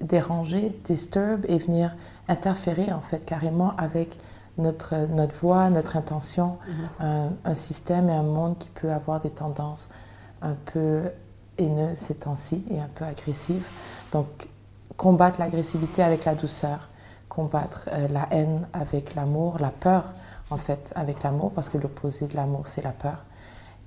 [0.00, 1.94] déranger, disturb et venir
[2.28, 4.18] interférer en fait carrément avec
[4.60, 6.58] notre, notre voix, notre intention,
[7.00, 9.88] un, un système et un monde qui peut avoir des tendances
[10.42, 11.10] un peu
[11.58, 13.66] haineuses ces temps-ci et un peu agressives.
[14.12, 14.26] Donc
[14.96, 16.88] combattre l'agressivité avec la douceur,
[17.28, 20.04] combattre euh, la haine avec l'amour, la peur
[20.50, 23.24] en fait avec l'amour, parce que l'opposé de l'amour c'est la peur.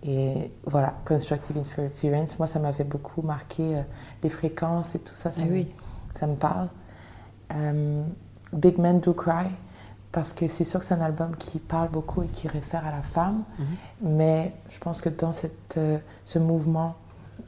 [0.05, 3.81] Et voilà, constructive interference, moi ça m'avait beaucoup marqué, euh,
[4.21, 5.71] les fréquences et tout ça, ça, Ah me, oui.
[6.11, 6.67] ça me parle.
[7.53, 8.03] Euh,
[8.51, 9.47] Big Men Do Cry,
[10.13, 12.91] parce que c'est sûr que c'est un album qui parle beaucoup et qui réfère à
[12.91, 13.43] la femme,
[14.01, 16.95] mais je pense que dans cette, euh, ce mouvement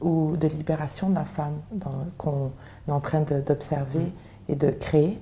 [0.00, 1.60] ou de libération de la femme
[2.18, 2.50] qu'on
[2.86, 4.12] est en train d'observer
[4.48, 5.18] et de créer,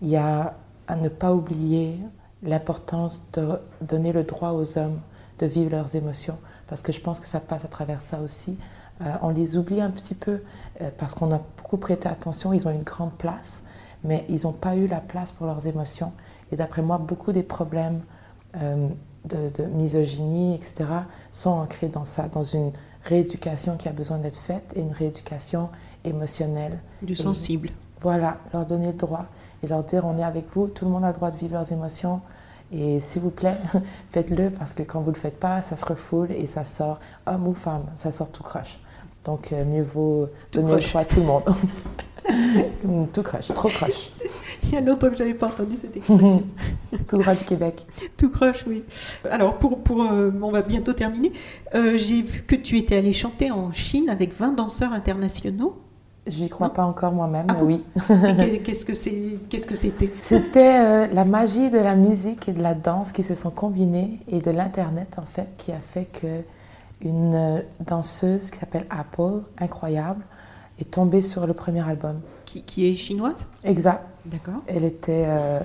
[0.00, 0.54] il y a
[0.86, 1.98] à ne pas oublier
[2.42, 5.00] l'importance de donner le droit aux hommes
[5.40, 8.56] de vivre leurs émotions, parce que je pense que ça passe à travers ça aussi.
[9.02, 10.40] Euh, on les oublie un petit peu
[10.80, 13.64] euh, parce qu'on a beaucoup prêté attention, ils ont une grande place,
[14.04, 16.12] mais ils n'ont pas eu la place pour leurs émotions.
[16.52, 18.00] Et d'après moi, beaucoup des problèmes
[18.56, 18.88] euh,
[19.24, 20.84] de, de misogynie, etc.,
[21.32, 22.72] sont ancrés dans ça, dans une
[23.02, 25.68] rééducation qui a besoin d'être faite et une rééducation
[26.04, 26.78] émotionnelle.
[27.02, 27.70] Du Et- sensible.
[28.00, 29.26] voilà, leur donner le droit
[29.62, 31.54] et leur dire on est avec vous, tout le monde a le droit de vivre
[31.54, 32.20] leurs émotions.
[32.72, 33.56] Et s'il vous plaît,
[34.10, 36.98] faites-le parce que quand vous ne le faites pas, ça se refoule et ça sort,
[37.26, 38.80] homme ou femme, ça sort tout croche.
[39.24, 41.42] Donc euh, mieux vaut Tout donner le choix à tout le monde.
[43.12, 44.10] Tout croche, trop croche.
[44.66, 46.42] Il y a longtemps que je n'avais pas entendu cette expression.
[47.08, 47.86] tout droit du Québec.
[48.16, 48.82] Tout croche, oui.
[49.30, 51.32] Alors, pour, pour, euh, on va bientôt terminer.
[51.74, 55.76] Euh, J'ai vu que tu étais allé chanter en Chine avec 20 danseurs internationaux.
[56.26, 56.72] J'y crois Non.
[56.72, 57.84] pas encore moi-même, Ah oui.
[58.64, 60.10] Qu'est-ce que c'est Qu'est-ce que c'était?
[60.18, 64.18] C'était euh, la magie de la musique et de la danse qui se sont combinées
[64.26, 66.42] et de l'Internet, en fait, qui a fait que
[67.00, 70.24] une euh, danseuse qui s'appelle Apple, incroyable,
[70.80, 72.20] est tombée sur le premier album.
[72.56, 74.02] Qui, qui est chinoise Exact.
[74.24, 74.62] D'accord.
[74.66, 75.60] Elle était, euh,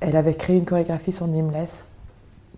[0.00, 1.84] elle avait créé une chorégraphie sur Nameless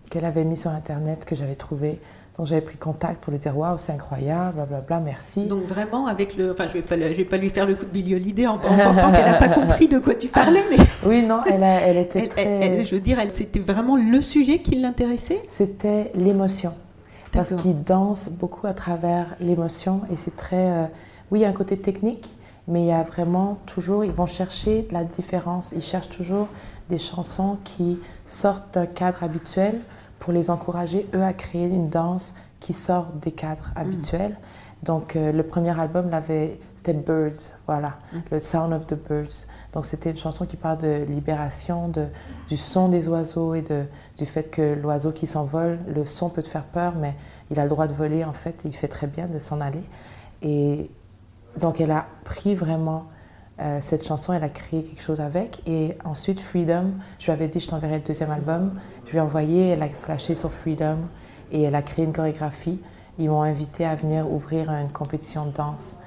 [0.09, 1.99] qu'elle avait mis sur Internet, que j'avais trouvé.
[2.37, 5.45] Donc j'avais pris contact pour lui dire waouh, c'est incroyable, blablabla, merci.
[5.45, 7.73] Donc vraiment avec le, enfin je vais pas, le- je vais pas lui faire le
[7.73, 10.63] coup de Billy Holiday en, en pensant qu'elle n'a pas compris de quoi tu parlais,
[10.69, 12.43] mais Oui, non, elle, a- elle était elle- très.
[12.45, 15.41] elle- je veux dire, elle- c'était vraiment le sujet qui l'intéressait?
[15.47, 16.73] C'était l'émotion.
[17.33, 20.69] Parce qu'ils dansent beaucoup à travers l'émotion et c'est très...
[20.71, 20.85] euh,
[21.31, 22.36] oui, il y a un côté technique,
[22.67, 24.03] mais il y a vraiment toujours...
[24.03, 25.71] Ils vont chercher de la différence.
[25.71, 26.47] Ils cherchent toujours
[26.89, 29.79] des chansons qui sortent d'un cadre habituel
[30.19, 34.37] pour les encourager, eux, à créer une danse qui sort des cadres habituels.
[34.83, 37.97] Donc, euh, le premier album, l'avait, c'était Birds, voilà,
[38.31, 39.47] le Sound of the Birds.
[39.73, 42.07] Donc, c'était une chanson qui parle de libération, de,
[42.47, 43.85] du son des oiseaux et de,
[44.17, 47.15] du fait que l'oiseau qui s'envole, le son peut te faire peur, mais
[47.49, 49.61] il a le droit de voler, en fait, et il fait très bien de s'en
[49.61, 49.83] aller.
[50.41, 50.91] Et
[51.59, 53.05] donc, elle a pris vraiment
[53.59, 55.61] euh, cette chanson, elle a créé quelque chose avec.
[55.65, 58.73] Et ensuite, Freedom, je lui avais dit, je t'enverrai le deuxième album.
[59.05, 60.97] Je lui ai envoyé, elle a flashé sur Freedom
[61.51, 62.79] et elle a créé une chorégraphie.
[63.17, 65.97] Ils m'ont invité à venir ouvrir une compétition de danse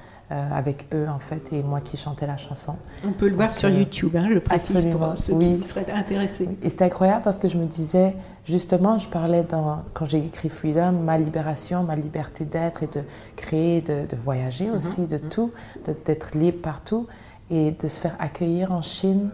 [0.51, 2.75] avec eux, en fait, et moi qui chantais la chanson.
[3.07, 5.57] On peut le voir Donc, sur euh, YouTube, hein, je précise pour ceux oui.
[5.59, 6.47] qui seraient intéressés.
[6.63, 8.15] Et c'était incroyable parce que je me disais,
[8.45, 13.01] justement, je parlais dans, quand j'ai écrit Freedom, ma libération, ma liberté d'être et de
[13.35, 15.51] créer, de, de voyager aussi, de tout,
[15.85, 17.07] de- d'être libre partout
[17.49, 19.29] et de se faire accueillir en Chine.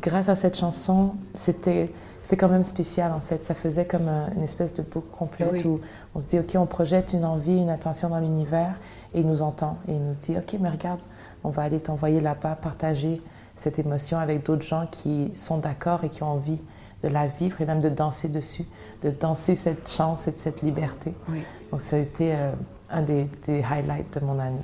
[0.00, 1.92] Grâce à cette chanson, c'était
[2.26, 3.44] c'est quand même spécial en fait.
[3.44, 5.66] Ça faisait comme un- une espèce de boucle complète Oui.
[5.66, 5.80] où
[6.14, 8.74] on se dit, OK, on projette une envie, une intention dans l'univers
[9.14, 11.00] et il nous entend et il nous dit, OK, mais regarde,
[11.44, 13.20] on va aller t'envoyer là-bas, partager
[13.56, 16.58] cette émotion avec d'autres gens qui sont d'accord et qui ont envie
[17.02, 18.64] de la vivre et même de danser dessus,
[19.02, 21.12] de danser cette chance et de cette liberté.
[21.28, 21.40] Oui.
[21.70, 22.52] Donc ça a été euh,
[22.90, 24.58] un des, des highlights de mon année.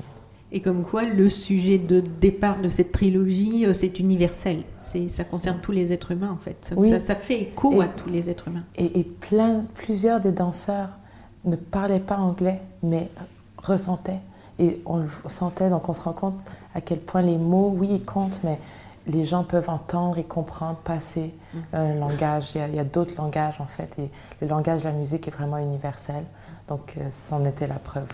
[0.53, 4.63] Et comme quoi, le sujet de départ de cette trilogie, euh, c'est universel.
[4.79, 6.57] C'est, ça concerne tous les êtres humains, en fait.
[6.65, 6.91] Ça, Oui.
[6.91, 8.65] ça, ça fait écho Et- à tous les êtres humains.
[8.77, 10.89] Et, et plein, plusieurs des danseurs
[11.45, 13.11] ne parlaient pas anglais, mais
[13.59, 14.19] ressentaient.
[14.61, 16.39] Et on le sentait, donc on se rend compte
[16.75, 18.59] à quel point les mots, oui, ils comptent, mais
[19.07, 21.35] les gens peuvent entendre et comprendre, passer
[21.73, 22.53] un langage.
[22.55, 24.11] Il y a, a d'autres langages, en fait, et
[24.43, 26.25] le langage de la musique est vraiment universel.
[26.69, 28.07] Donc, euh, c'en était la preuve.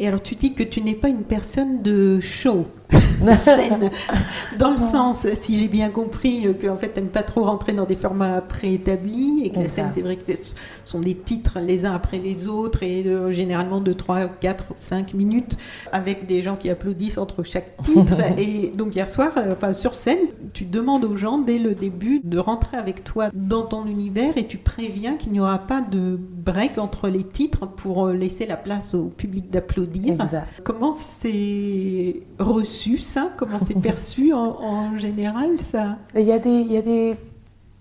[0.00, 2.66] Et alors, tu dis que tu n'es pas une personne de show,
[4.58, 7.72] dans le sens, si j'ai bien compris, euh, que en fait, t'aimes pas trop rentrer
[7.72, 11.58] dans des formats préétablis et que la scène, c'est vrai que ce sont des titres
[11.60, 15.56] les uns après les autres et euh, généralement de 3, 4, 5 minutes
[15.92, 18.16] avec des gens qui applaudissent entre chaque titre.
[18.38, 20.18] et donc, hier soir, euh, enfin, sur scène,
[20.52, 24.46] tu demandes aux gens dès le début de rentrer avec toi dans ton univers et
[24.46, 28.94] tu préviens qu'il n'y aura pas de break entre les titres pour laisser la place
[28.94, 30.16] au public d'applaudir.
[30.64, 33.30] Comment c'est reçu ça?
[33.36, 35.96] Comment c'est perçu en, en général ça?
[36.14, 37.16] Il y a des, il y a des,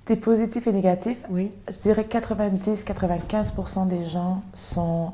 [0.07, 1.21] des positifs et négatifs.
[1.29, 1.51] Oui.
[1.69, 5.13] Je dirais 90-95% des gens sont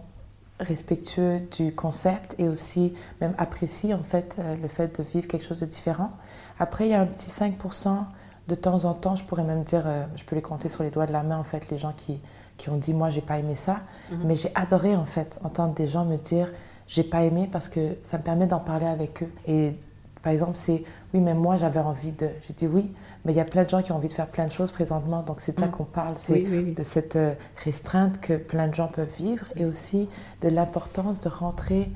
[0.60, 5.46] respectueux du concept et aussi même apprécient en fait euh, le fait de vivre quelque
[5.46, 6.12] chose de différent.
[6.60, 8.06] Après, il y a un petit 5%
[8.48, 10.90] de temps en temps, je pourrais même dire, euh, je peux les compter sur les
[10.92, 12.20] doigts de la main en fait, les gens qui,
[12.58, 13.80] qui ont dit moi j'ai pas aimé ça,
[14.24, 16.52] mais j'ai adoré en fait entendre des gens me dire
[16.88, 19.30] j'ai pas aimé parce que ça me permet d'en parler avec eux.
[19.48, 19.76] Et
[20.22, 22.30] par exemple, c'est oui, mais moi j'avais envie de.
[22.48, 22.92] J'ai dit oui,
[23.26, 24.72] mais il y a plein de gens qui ont envie de faire plein de choses
[24.72, 25.72] présentement, donc c'est de ça Mm.
[25.72, 26.16] qu'on parle.
[26.18, 26.74] C'est Oui, oui, oui.
[26.74, 30.08] de cette euh, restreinte que plein de gens peuvent vivre et aussi
[30.42, 31.90] de l'importance de rentrer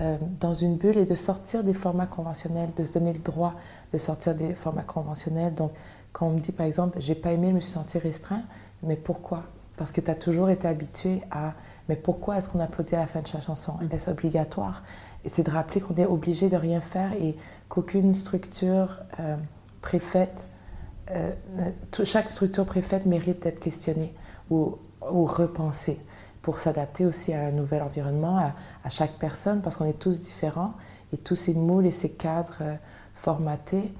[0.00, 3.54] euh, dans une bulle et de sortir des formats conventionnels, de se donner le droit
[3.92, 5.54] de sortir des formats conventionnels.
[5.54, 5.72] Donc,
[6.12, 8.42] quand on me dit par exemple, j'ai pas aimé, je me suis senti restreint,
[8.82, 9.44] mais pourquoi?
[9.76, 11.54] Parce que tu as toujours été habitué à,
[11.88, 13.74] mais pourquoi est-ce qu'on applaudit à la fin de chaque chanson?
[13.80, 13.94] Mm.
[13.94, 14.82] Est-ce obligatoire?
[15.24, 17.36] Et c'est de rappeler qu'on est obligé de rien faire et
[17.68, 19.36] qu'aucune structure euh,
[19.82, 20.48] préfaite
[21.10, 21.32] euh,
[22.04, 24.14] chaque structure préfaite mérite d'être questionnée
[24.50, 24.76] ou,
[25.10, 25.98] ou repensée
[26.42, 30.20] pour s'adapter aussi à un nouvel environnement, à, à chaque personne, parce qu'on est tous
[30.20, 30.74] différents
[31.12, 32.74] et tous ces moules et ces cadres euh,
[33.14, 33.92] formatés,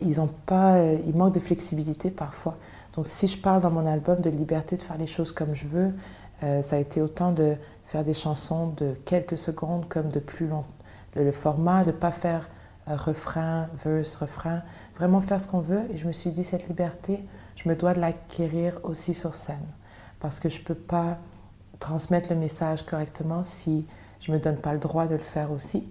[0.00, 2.56] ils, ont pas, euh, ils manquent de flexibilité parfois.
[2.94, 5.66] Donc si je parle dans mon album de liberté de faire les choses comme je
[5.66, 5.92] veux,
[6.42, 10.46] euh, ça a été autant de faire des chansons de quelques secondes comme de plus
[10.46, 10.64] long.
[11.14, 12.48] Le, format, de ne pas faire
[12.88, 14.62] euh, refrain, verse, refrain,
[14.96, 15.82] vraiment faire ce qu'on veut.
[15.92, 17.24] Et je me suis dit, cette liberté,
[17.56, 19.66] je me dois de l'acquérir aussi sur scène.
[20.18, 21.18] Parce que je ne peux pas
[21.78, 23.86] transmettre le message correctement si
[24.20, 25.88] je ne me donne pas le droit de le faire aussi.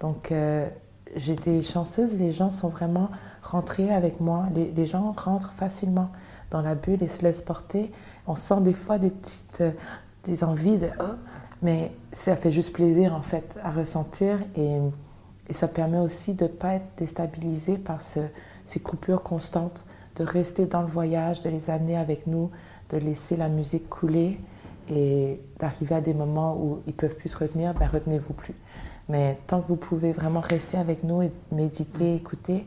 [0.00, 0.68] Donc, euh,
[1.14, 3.10] été chanceuse, les gens sont vraiment
[3.42, 4.46] rentrés avec moi.
[4.54, 6.10] Les gens rentrent facilement
[6.50, 7.90] dans la bulle et se laissent porter.
[8.26, 9.72] On sent des fois des petites euh,
[10.24, 11.14] des envies de oh,
[11.62, 14.78] mais ça fait juste plaisir en fait à ressentir et,
[15.50, 18.20] ça permet aussi de ne pas être déstabilisé par ce,
[18.64, 19.84] ces coupures constantes,
[20.16, 22.50] de rester dans le voyage, de les amener avec nous,
[22.88, 24.40] de laisser la musique couler
[24.88, 28.54] et d'arriver à des moments où ils peuvent plus se retenir, ben retenez-vous plus.
[29.10, 32.66] Mais tant que vous pouvez vraiment rester avec nous et méditer, écouter,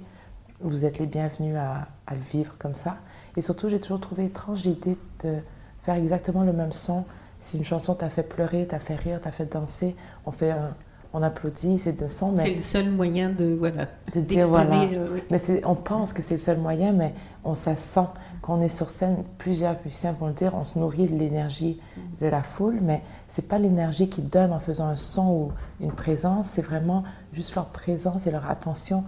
[0.61, 2.97] vous êtes les bienvenus à, à le vivre comme ça.
[3.37, 5.37] Et surtout, j'ai toujours trouvé étrange l'idée de
[5.81, 7.05] faire exactement le même son.
[7.39, 10.73] Si une chanson t'a fait pleurer, t'a fait rire, t'a fait danser, on fait un-
[11.13, 14.81] on applaudit, c'est de son, C'est le seul moyen de voilà de dire voilà.
[14.81, 15.21] euh, oui.
[15.31, 17.13] Mais on pense que c'est le seul moyen, mais
[17.45, 18.01] on ça sent
[18.41, 19.17] quand on est sur scène.
[19.37, 21.79] Plusieurs musiciens vont le dire, on se nourrit de l'énergie
[22.19, 25.93] de la foule, mais c'est pas l'énergie qu'ils donnent en faisant un son ou une
[25.93, 29.03] présence, c'est vraiment juste leur présence et leur attention.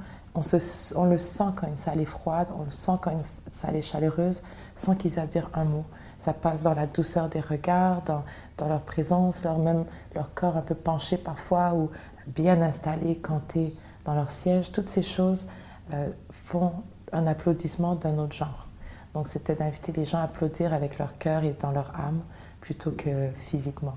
[0.96, 3.82] On, le sent quand une salle est froide, on le sent quand une salle est
[3.82, 4.42] chaleureuse,
[4.76, 5.84] sans qu'ils aient à dire un mot.
[6.18, 8.24] Ça passe dans la douceur des regards, dans,
[8.68, 9.86] leur présence, leur, même
[10.16, 11.90] leur corps un peu penché parfois ou
[12.28, 13.76] bien installé, canté
[14.06, 14.72] dans leur siège.
[14.72, 15.48] Toutes ces choses
[15.94, 16.74] euh, font
[17.12, 18.68] un applaudissement d'un autre genre.
[19.14, 22.22] Donc c'était d'inviter les gens à applaudir avec leur cœur et dans leur âme
[22.62, 23.96] plutôt que physiquement.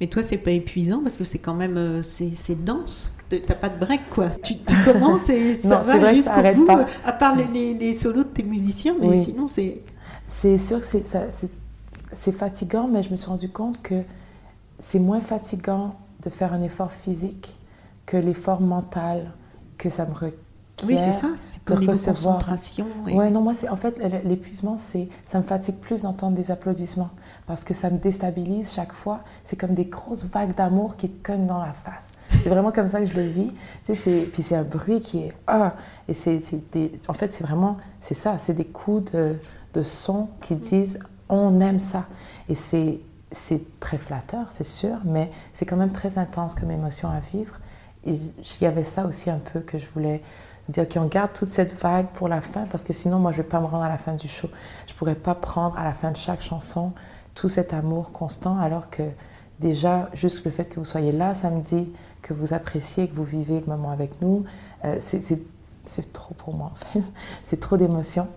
[0.00, 3.16] Mais toi, c'est pas épuisant parce que c'est quand même euh, c'est dense?
[3.40, 4.28] T'as pas de break quoi.
[4.28, 6.64] Tu, tu commences et ça Non, va jusqu'au bout.
[6.66, 6.80] pas.
[6.80, 9.22] euh, À part les, les- les solos de tes musiciens, mais Oui.
[9.22, 9.82] sinon c'est
[10.26, 14.02] C'est sûr que c'est- fatigant, mais je me suis rendu compte que
[14.78, 17.56] c'est moins fatigant de faire un effort physique
[18.06, 19.32] que l'effort mental
[19.78, 20.32] que ça me requiert.
[20.86, 21.28] oui c'est ça.
[21.36, 21.86] C'est recevoir.
[22.38, 22.86] concentration.
[23.08, 26.50] et- Ouais, non, moi, c'est en fait l'épuisement, c'est ça me fatigue plus d'entendre des
[26.50, 27.10] applaudissements
[27.52, 29.20] parce que ça me déstabilise chaque fois.
[29.44, 32.12] C'est comme des grosses vagues d'amour qui te cognent dans la face.
[32.40, 33.52] C'est vraiment comme ça que je le vis.
[33.84, 33.92] Tu
[34.32, 35.74] puis c'est un bruit qui est ah
[36.08, 36.14] et
[37.08, 39.36] en fait c'est vraiment c'est ça, c'est des coups de,
[39.74, 40.98] de son qui disent
[41.28, 42.06] on aime ça
[42.48, 43.00] et c'est
[43.30, 47.56] c'est très flatteur, c'est sûr, mais c'est quand même très intense comme émotion à vivre.
[48.06, 48.32] il
[48.62, 50.22] y avait ça aussi un peu que je voulais
[50.68, 53.42] dire, qu'on garde toute cette vague pour la fin, parce que sinon, moi, je ne
[53.42, 54.48] vais pas me rendre à la fin du show.
[54.86, 56.92] Je ne pourrais pas prendre à la fin de chaque chanson
[57.34, 59.02] tout cet amour constant, alors que
[59.60, 63.60] déjà, juste le fait que vous soyez là samedi, que vous appréciez, que vous vivez
[63.60, 64.44] le moment avec nous,
[64.84, 67.02] euh, c'est trop pour moi, en fait.
[67.42, 68.28] c'est trop d'émotions.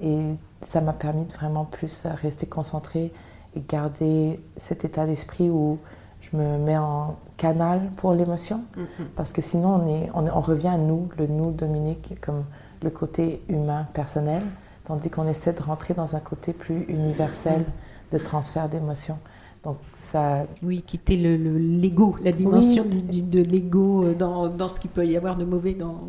[0.00, 3.12] Et ça m'a permis de vraiment plus rester concentrée
[3.54, 5.78] et garder cet état d'esprit où
[6.20, 8.64] je me mets en canal pour l'émotion.
[8.76, 9.06] Mhm.
[9.16, 12.44] Parce que sinon, on, est, on, revient à nous, le nous Dominique, comme
[12.82, 14.42] le côté humain, personnel,
[14.84, 17.66] tandis qu'on essaie de rentrer dans un côté plus universel mhm.
[18.12, 19.18] De transfert d'émotions.
[19.62, 20.46] Donc ça...
[20.62, 25.16] Oui, quitter le, l'ego, la dimension de l'ego euh, dans, dans, ce qu'il peut y
[25.16, 26.08] avoir de mauvais dans,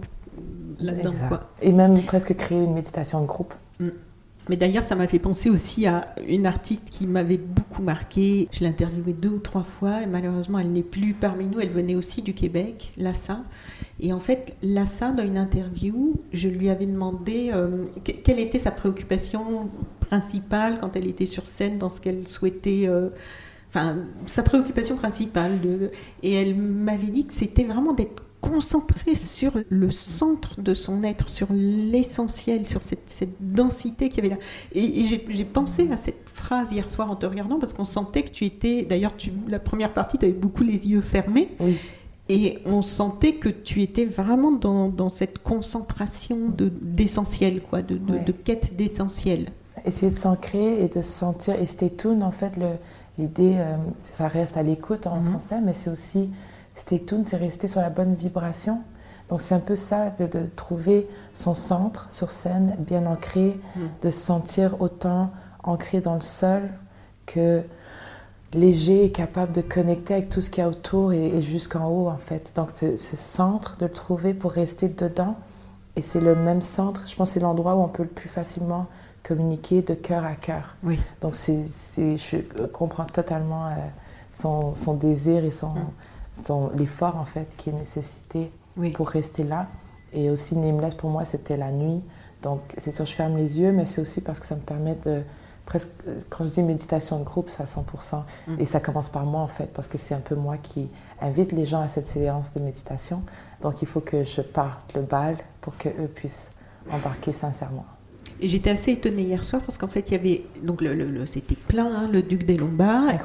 [0.80, 1.12] là-dedans.
[1.62, 3.54] Et même presque créer une méditation de groupe.
[3.80, 3.90] Mm.
[4.48, 8.48] Mais d'ailleurs, ça m'a fait penser aussi à une artiste qui m'avait beaucoup marqué.
[8.52, 11.60] Je l'ai interviewée deux ou trois fois et malheureusement, elle n'est plus parmi nous.
[11.60, 13.40] Elle venait aussi du Québec, Lassa.
[14.00, 18.70] Et en fait, Lassa, dans une interview, je lui avais demandé euh, quelle était sa
[18.70, 19.70] préoccupation
[20.06, 22.86] principale quand elle était sur scène, dans ce qu'elle souhaitait.
[22.88, 23.10] Euh,
[23.70, 25.62] enfin, sa préoccupation principale.
[25.62, 25.92] De,
[26.24, 31.30] et elle m'avait dit que c'était vraiment d'être concentré sur le centre de son être,
[31.30, 34.42] sur l'essentiel, sur cette, densité qu'il y avait là.
[34.74, 38.30] Et, j'ai pensé à cette phrase hier soir en te regardant parce qu'on sentait que
[38.30, 39.14] tu étais, d'ailleurs,
[39.48, 41.50] la première partie, tu avais beaucoup les yeux fermés.
[42.28, 46.50] Et on sentait que tu étais vraiment dans, cette concentration
[46.82, 49.50] d'essentiel, quoi, de, de, quête d'essentiel.
[49.86, 52.60] Essayer de s'ancrer et de se sentir, et stay tuned, en fait,
[53.18, 55.30] l'idée, euh, ça reste à l'écoute en mhm.
[55.30, 56.30] français, mais c'est aussi
[56.76, 58.82] Stay tuned, c'est rester sur la bonne vibration.
[59.30, 63.80] Donc c'est un peu ça, de, trouver son centre sur scène, bien ancré, mm.
[64.02, 65.32] de se sentir autant
[65.64, 66.70] ancré dans le sol
[67.26, 67.64] que
[68.54, 72.08] léger et capable de connecter avec tout ce qu'il y a autour et, jusqu'en haut
[72.08, 72.54] en fait.
[72.56, 75.36] Donc ce, centre, de le trouver pour rester dedans.
[75.96, 78.88] Et c'est le même centre, je pense c'est l'endroit où on peut le plus facilement
[79.28, 80.76] communiquer de cœur à cœur.
[80.84, 81.00] Oui.
[81.22, 81.64] Donc c'est,
[81.98, 83.72] je comprends totalement euh,
[84.32, 85.70] son, son, désir et son...
[85.70, 85.88] Mm
[86.76, 88.52] l'effort en fait qui est nécessité
[88.94, 89.68] pour rester là.
[90.14, 92.04] Et aussi Nameless pour moi c'était la nuit.
[92.42, 94.96] Donc c'est sûr je ferme les yeux mais c'est aussi parce que ça me permet
[94.96, 95.24] de
[95.66, 95.90] presque
[96.30, 98.60] quand je dis méditation de groupe c'est à 100% mm.
[98.60, 100.90] et ça commence par moi en fait parce que c'est un peu moi qui
[101.22, 103.24] invite les gens à cette séance de méditation.
[103.62, 106.52] Donc il faut que je parte le bal pour que eux puissent
[106.92, 107.86] embarquer sincèrement.
[108.42, 110.44] Et j'étais assez étonnée hier soir parce qu'en fait, il y avait.
[110.64, 113.20] Donc, le, c'était plein, hein, le Duc des Lombards.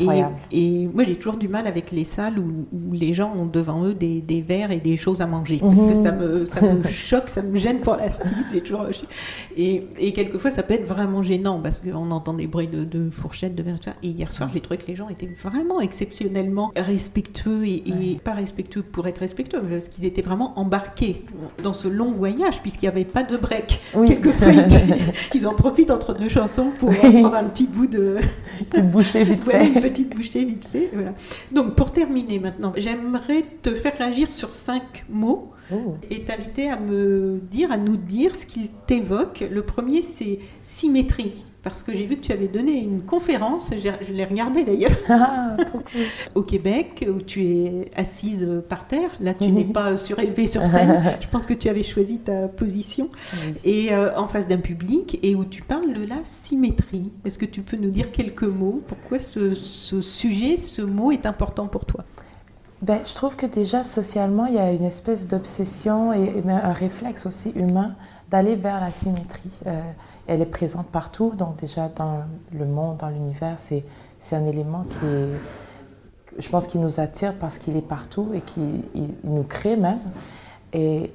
[0.52, 3.94] Et, moi, j'ai toujours du mal avec les salles où, les gens ont devant eux
[3.94, 5.58] des, des, verres et des choses à manger.
[5.58, 8.62] Parce que ça me, ça me choque, ça me gêne pour l'artiste.
[8.62, 8.86] toujours...
[9.56, 13.10] et, et quelquefois, ça peut être vraiment gênant parce qu'on entend des bruits de, de
[13.10, 17.66] fourchettes, de verres, Et hier soir, j'ai trouvé que les gens étaient vraiment exceptionnellement respectueux
[17.66, 17.82] et,
[18.22, 21.24] pas respectueux pour être respectueux, mais parce qu'ils étaient vraiment embarqués
[21.62, 23.80] dans ce long voyage, puisqu'il n'y avait pas de break.
[24.06, 24.52] Quelquefois,
[25.30, 28.18] qu'ils en profitent entre deux chansons pour prendre un petit bout de.
[28.60, 29.66] Une petite bouchée vite fait.
[29.66, 30.90] une petite bouchée vite fait.
[30.92, 31.14] Voilà.
[31.52, 35.52] Donc, pour terminer maintenant, j'aimerais te faire réagir sur cinq mots.
[35.72, 35.96] Oh.
[36.10, 39.44] Et t'inviter à me dire, à nous dire ce qu'ils t'évoquent.
[39.50, 44.12] Le premier, c'est symétrie parce que j'ai vu que tu avais donné une conférence, je
[44.12, 45.56] l'ai regardée d'ailleurs, ah,
[46.34, 49.10] au Québec, où tu es assise par terre.
[49.20, 51.02] Là, tu n'es pas surélevée sur scène.
[51.20, 53.10] Je pense que tu avais choisi ta position.
[53.64, 57.12] Et euh, en face d'un public, et où tu parles de la symétrie.
[57.24, 58.82] Est-ce que tu peux nous dire quelques mots?
[58.86, 62.04] Pourquoi ce, sujet, ce mot est important pour toi?
[62.82, 67.26] Ben, je trouve que déjà socialement, il y a une espèce d'obsession et, un réflexe
[67.26, 67.94] aussi humain
[68.30, 69.50] d'aller vers la symétrie.
[69.66, 69.82] Euh,
[70.26, 72.22] elle est présente partout, donc déjà dans
[72.52, 73.84] le monde, dans l'univers, c'est,
[74.18, 75.32] c'est un élément qui est,
[76.38, 78.84] je pense, qui nous attire parce qu'il est partout et qui
[79.24, 80.00] nous crée même.
[80.72, 81.12] Et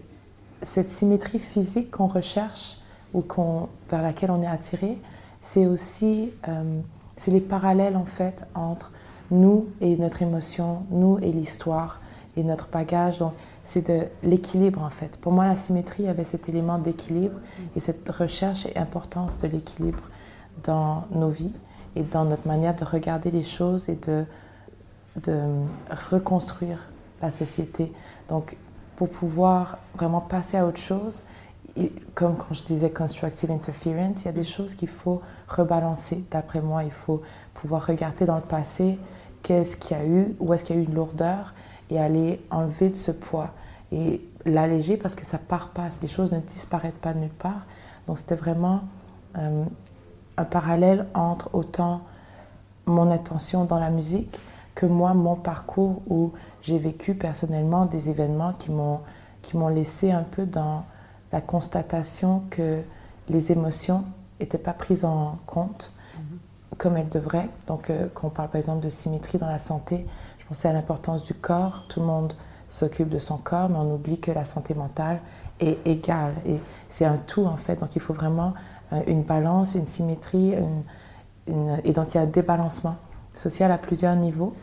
[0.61, 2.78] cette symétrie physique qu'on recherche
[3.13, 4.97] ou qu'on, vers laquelle on est attiré,
[5.39, 6.82] c'est aussi euh,
[7.18, 8.91] c'est les parallèles en fait entre
[9.32, 12.01] nous et notre émotion, nous et l'histoire
[12.38, 13.20] et notre bagage.
[13.20, 13.34] Donc,
[13.64, 15.18] c'est de l'équilibre en fait.
[15.20, 17.40] Pour moi, la symétrie avait cet élément d'équilibre
[17.76, 20.04] et cette recherche et importance de l'équilibre
[20.64, 21.54] dans nos vies
[21.96, 24.26] et dans notre manière de regarder les choses et de,
[25.24, 25.40] de
[26.12, 26.80] reconstruire
[27.22, 27.92] la société.
[28.30, 28.58] Donc,
[28.96, 31.24] pour pouvoir vraiment passer à autre chose,
[32.14, 36.24] comme quand je disais constructive interference, il y a des choses qu'il faut rebalancer.
[36.32, 37.22] D'après moi, il faut
[37.54, 38.98] pouvoir regarder dans le passé
[39.44, 41.54] qu'est-ce qu'il y a eu, où est-ce qu'il y a eu une lourdeur
[41.90, 43.52] et aller enlever de ce poids
[43.92, 47.66] et l'alléger parce que ça part pas, les choses ne disparaissent pas de nulle part.
[48.08, 48.82] Donc c'était vraiment
[49.38, 49.64] euh,
[50.38, 52.02] un parallèle entre autant
[52.86, 54.40] mon attention dans la musique
[54.76, 59.00] que moi, mon parcours où j'ai vécu personnellement des événements qui m'ont
[59.46, 60.84] qui m'ont laissé un peu dans
[61.32, 62.82] la constatation que
[63.30, 64.04] les émotions
[64.40, 66.40] n'étaient pas prises en compte mhm.
[66.78, 67.50] comme elles devraient.
[67.68, 70.08] Donc, euh, quand on parle par exemple de symétrie dans la santé,
[70.46, 71.86] je pensais à l'importance du corps.
[71.89, 72.34] Tout le monde
[72.68, 75.20] s'occupe de son corps, mais on oublie que la santé mentale
[75.60, 76.36] est égale.
[76.46, 77.80] Et c'est un tout en fait.
[77.80, 78.54] Donc, il faut vraiment
[78.93, 80.54] euh, une balance, une symétrie,
[81.84, 82.96] et donc il y a un débalancement
[83.36, 84.56] social à plusieurs niveaux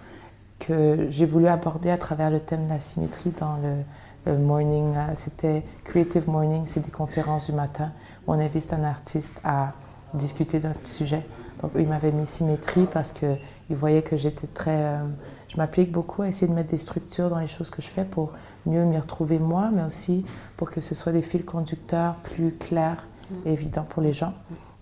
[0.59, 4.95] que j'ai voulu aborder à travers le thème de la symétrie dans le, morning.
[4.97, 7.91] Euh, c'était Creative Morning, c'est des conférences du matin
[8.27, 9.73] où on invite un artiste à
[10.15, 11.27] discuter d'un sujet.
[11.61, 13.39] Donc il m'avait mis symétrie parce qu'il
[13.71, 14.77] voyait que j'étais très...
[14.77, 15.05] Euh,
[15.53, 18.07] je m'applique beaucoup à essayer de mettre des structures dans les choses que je fais
[18.07, 18.33] pour
[18.65, 20.25] mieux m'y retrouver moi, mais aussi
[20.57, 23.07] pour que ce soit des fils conducteurs plus clairs
[23.45, 24.33] et évidents pour les gens.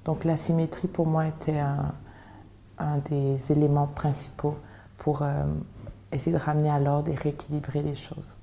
[0.04, 1.92] Donc la symétrie pour moi était un,
[2.78, 4.54] un des éléments principaux
[4.96, 5.44] pour euh,
[6.12, 8.36] essayer de ramener à l'ordre et rééquilibrer les choses.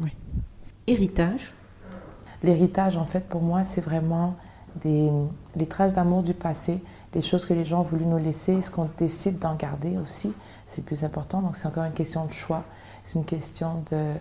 [0.00, 0.14] Oui.
[0.86, 1.52] Héritage?
[2.44, 4.36] L'héritage, en fait, pour moi, c'est vraiment
[4.76, 5.10] des,
[5.56, 6.80] les traces d'amour du passé,
[7.14, 10.32] les choses que les gens ont voulu nous laisser, ce qu'on décide d'en garder aussi,
[10.66, 11.42] c'est plus important.
[11.42, 12.64] Donc, c'est encore une question de choix.
[13.04, 14.12] C'est une question de,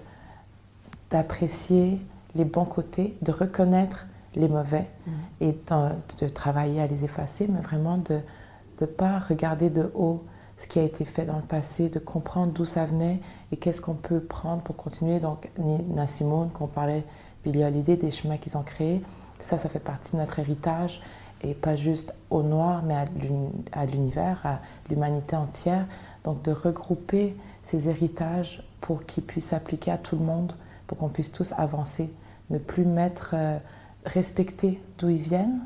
[1.10, 2.02] d'apprécier
[2.36, 5.12] les bons côtés, de reconnaître les mauvais mm.
[5.42, 8.20] et de, de, travailler à les effacer, mais vraiment de
[8.82, 10.24] ne pas regarder de haut
[10.58, 13.20] ce qui a été fait dans le passé, de comprendre d'où ça venait
[13.52, 15.20] et qu'est-ce qu'on peut prendre pour continuer.
[15.20, 17.04] Donc, Nina Simone, qu'on parlait,
[17.44, 19.02] Billy Holiday, des chemins qu'ils ont créés,
[19.40, 21.02] ça, ça fait partie de notre héritage
[21.42, 22.96] et pas juste au noir, mais
[23.72, 25.86] à l'univers, à l'humanité entière.
[26.24, 30.54] Donc, de regrouper ces héritages pour qu'ils puissent s'appliquer à tout le monde,
[30.88, 32.12] pour qu'on puisse tous avancer,
[32.50, 33.58] ne plus mettre, euh,
[34.06, 35.62] respecter d'où ils viennent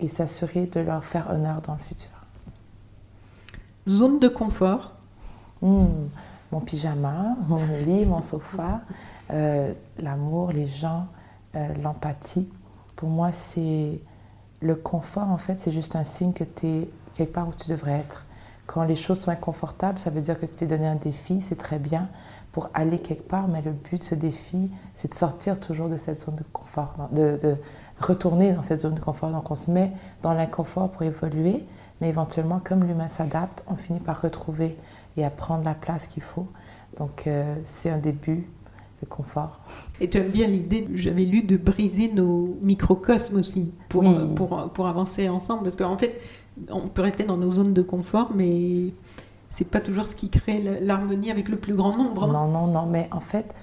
[0.00, 2.10] et s'assurer de leur faire honneur dans le futur.
[3.88, 4.92] Zone de confort
[5.62, 5.86] hmm,
[6.50, 8.80] Mon pyjama, mon lit, mon sofa,
[9.30, 11.06] euh, l'amour, les gens,
[11.54, 12.48] euh, l'empathie.
[12.96, 14.00] Pour moi, c'est
[14.64, 17.68] le confort, en fait, c'est juste un signe que tu es quelque part où tu
[17.68, 18.24] devrais être.
[18.66, 21.56] Quand les choses sont inconfortables, ça veut dire que tu t'es donné un défi, c'est
[21.56, 22.08] très bien
[22.50, 25.98] pour aller quelque part, mais le but de ce défi, c'est de sortir toujours de
[25.98, 27.56] cette zone de confort, de,
[28.00, 29.30] retourner dans cette zone de confort.
[29.30, 29.92] Donc on se met
[30.22, 31.66] dans l'inconfort pour évoluer,
[32.00, 34.78] mais éventuellement, comme l'humain s'adapte, on finit par retrouver
[35.16, 36.46] et à prendre la place qu'il faut.
[36.96, 38.48] Donc euh, c'est un début,
[39.00, 39.60] le confort.
[40.00, 44.86] Et tu aimes bien l'idée, j'avais lu, de briser nos microcosmes aussi pour, pour, pour,
[44.86, 45.64] avancer ensemble.
[45.64, 46.20] Parce qu'en fait,
[46.70, 48.92] on peut rester dans nos zones de confort, mais
[49.48, 52.24] c'est pas toujours ce qui crée l'harmonie avec le plus grand nombre.
[52.24, 52.32] Hein.
[52.32, 53.54] Non, non, non, mais en fait,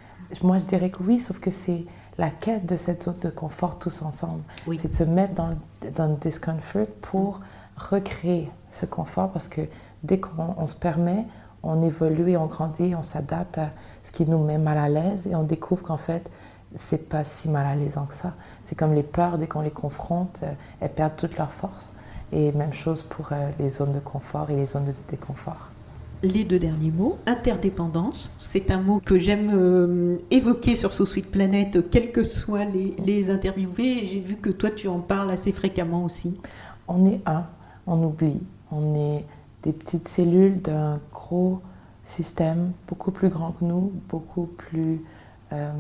[0.44, 1.86] moi je dirais que oui, sauf que c'est
[2.18, 4.44] la quête de cette zone de confort tous ensemble.
[4.78, 5.50] C'est de se mettre dans,
[5.96, 7.42] dans le discomfort pour
[7.78, 9.62] recréer ce confort parce que
[10.04, 11.26] dès qu'on se permet,
[11.64, 13.70] on évolue et on grandit, on s'adapte à
[14.04, 16.30] ce qui nous met mal à l'aise et on découvre qu'en fait,
[16.74, 18.34] c'est pas si mal à l'aisant que ça.
[18.64, 21.96] C'est comme les peurs, dès qu'on les confronte, euh, elles perdent toute leur force.
[22.32, 25.70] Et même chose pour euh, les zones de confort et les zones de déconfort.
[26.24, 31.30] Les deux derniers mots, interdépendance, c'est un mot que j'aime euh, évoquer sur So Sweet
[31.30, 34.06] Planet, quels que soient les, les interviewés.
[34.06, 36.40] J'ai vu que toi, tu en parles assez fréquemment aussi.
[36.88, 37.46] On est un,
[37.88, 38.40] on oublie.
[38.72, 39.26] On est
[39.64, 41.62] des petites cellules d'un gros
[42.04, 45.04] système beaucoup plus grand que nous, beaucoup plus
[45.54, 45.72] euh,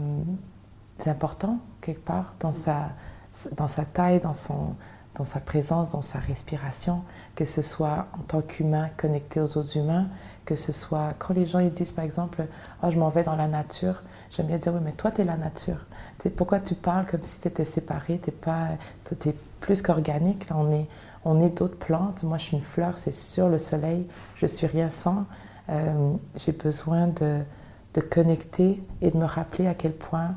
[1.05, 2.89] important quelque part dans sa,
[3.57, 4.75] dans sa taille, dans, son,
[5.15, 7.01] dans sa présence, dans sa respiration,
[7.36, 10.07] que ce soit en tant qu'humain connecté aux autres humains,
[10.45, 12.45] que ce soit quand les gens ils disent par exemple
[12.84, 15.23] oh, je m'en vais dans la nature, j'aime bien dire oui mais toi tu es
[15.23, 15.86] la nature.
[16.36, 20.88] pourquoi tu parles comme si tu étais séparé, tu es, plus qu'organique, on est,
[21.26, 22.24] on est d'autres plantes.
[22.24, 24.07] Moi, je suis une fleur, c'est sur le soleil.
[24.36, 25.26] Je suis rien sans.
[25.69, 27.41] Euh, j'ai besoin de,
[27.93, 30.36] de, connecter et de me rappeler à quel point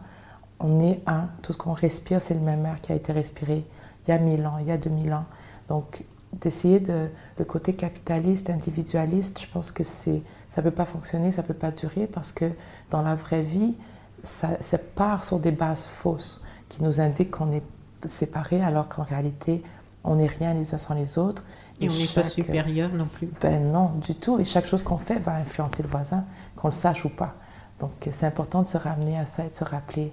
[0.61, 1.29] on est un.
[1.43, 3.65] Tout ce qu'on respire, c'est le même air qui a été respiré
[4.07, 5.25] il y a mille ans, il y a deux mille ans.
[5.69, 6.05] Donc,
[6.41, 7.09] d'essayer de
[7.39, 11.71] le côté capitaliste, individualiste, je pense que c'est ça peut pas fonctionner, ça peut pas
[11.71, 12.51] durer parce que
[12.91, 13.75] dans la vraie vie,
[14.23, 17.63] ça, ça part sur des bases fausses qui nous indiquent qu'on est
[18.09, 19.63] séparés alors qu'en réalité
[20.05, 21.43] on n'est rien les uns sans les autres.
[21.81, 23.29] Et, on n'est pas supérieur non plus.
[23.41, 24.39] Ben non, du tout.
[24.39, 26.25] Et chaque chose qu'on fait va influencer le voisin,
[26.57, 27.35] qu'on le sache ou pas.
[27.81, 30.13] Donc c'est important de se ramener à ça et de se rappeler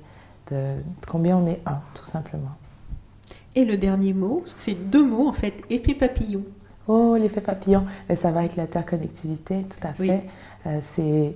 [0.50, 0.76] de,
[1.08, 2.52] combien on est un, tout simplement.
[3.54, 6.44] Et le dernier mot, c'est deux mots en fait, effet papillon.
[6.88, 10.26] Oh, l'effet papillon, mais ça va avec l'interconnectivité, tout à fait.
[10.66, 11.36] Euh, c'est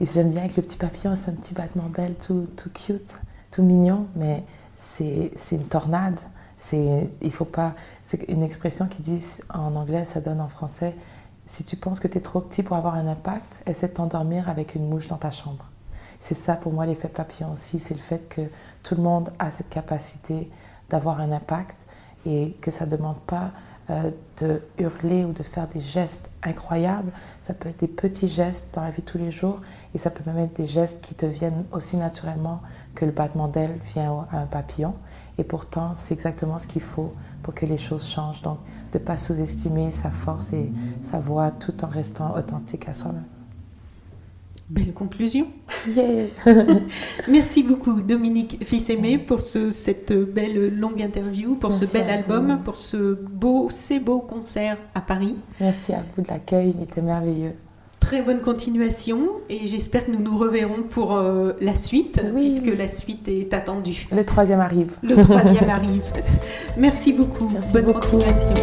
[0.00, 3.20] et j'aime bien avec le petit papillon, c'est un petit battement d'aile tout, tout cute,
[3.50, 4.42] tout mignon, mais
[4.76, 6.18] c'est une tornade.
[6.60, 7.74] C'est il faut pas.
[8.04, 10.94] C'est une expression qui dit en anglais, ça donne en français.
[11.46, 14.48] Si tu penses que tu es trop petit pour avoir un impact, essaie de t'endormir
[14.48, 15.70] avec une mouche dans ta chambre.
[16.20, 18.42] C'est ça pour moi l'effet papillon aussi, c'est le fait que
[18.82, 20.50] tout le monde a cette capacité
[20.90, 21.86] d'avoir un impact
[22.26, 23.52] et que ça ne demande pas
[23.88, 24.10] euh,
[24.42, 27.10] de hurler ou de faire des gestes incroyables.
[27.40, 29.62] Ça peut être des petits gestes dans la vie de tous les jours
[29.94, 32.60] et ça peut même être des gestes qui te viennent aussi naturellement
[32.94, 34.94] que le battement d'aile vient à un papillon.
[35.40, 38.42] Et pourtant, c'est exactement ce qu'il faut pour que les choses changent.
[38.42, 38.58] Donc,
[38.92, 40.70] de ne pas sous-estimer sa force et
[41.02, 43.24] sa voix tout en restant authentique à soi-même.
[44.68, 45.46] Belle conclusion.
[45.88, 46.26] Yeah.
[47.28, 52.76] Merci beaucoup Dominique Fils-Aimé pour ce, cette belle longue interview, pour ce bel album, pour
[52.76, 55.36] ce beau, ces beaux concerts à Paris.
[55.58, 57.54] Merci à vous de l'accueil, il était merveilleux.
[58.10, 62.88] Très bonne continuation et j'espère que nous nous reverrons pour euh, la suite, puisque la
[62.88, 64.08] suite est attendue.
[64.10, 64.96] Le troisième arrive.
[65.04, 66.02] Le troisième arrive.
[66.76, 67.48] Merci beaucoup.
[67.52, 68.00] Merci bonne beaucoup.
[68.00, 68.54] continuation.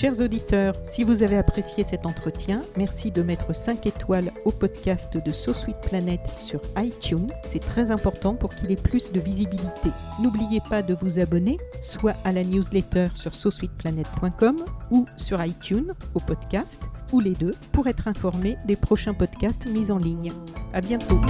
[0.00, 5.18] Chers auditeurs, si vous avez apprécié cet entretien, merci de mettre 5 étoiles au podcast
[5.18, 7.30] de So Sweet Planet sur iTunes.
[7.44, 9.90] C'est très important pour qu'il ait plus de visibilité.
[10.18, 16.20] N'oubliez pas de vous abonner, soit à la newsletter sur sosweetplanet.com ou sur iTunes au
[16.20, 16.80] podcast,
[17.12, 20.32] ou les deux, pour être informé des prochains podcasts mis en ligne.
[20.72, 21.20] À bientôt.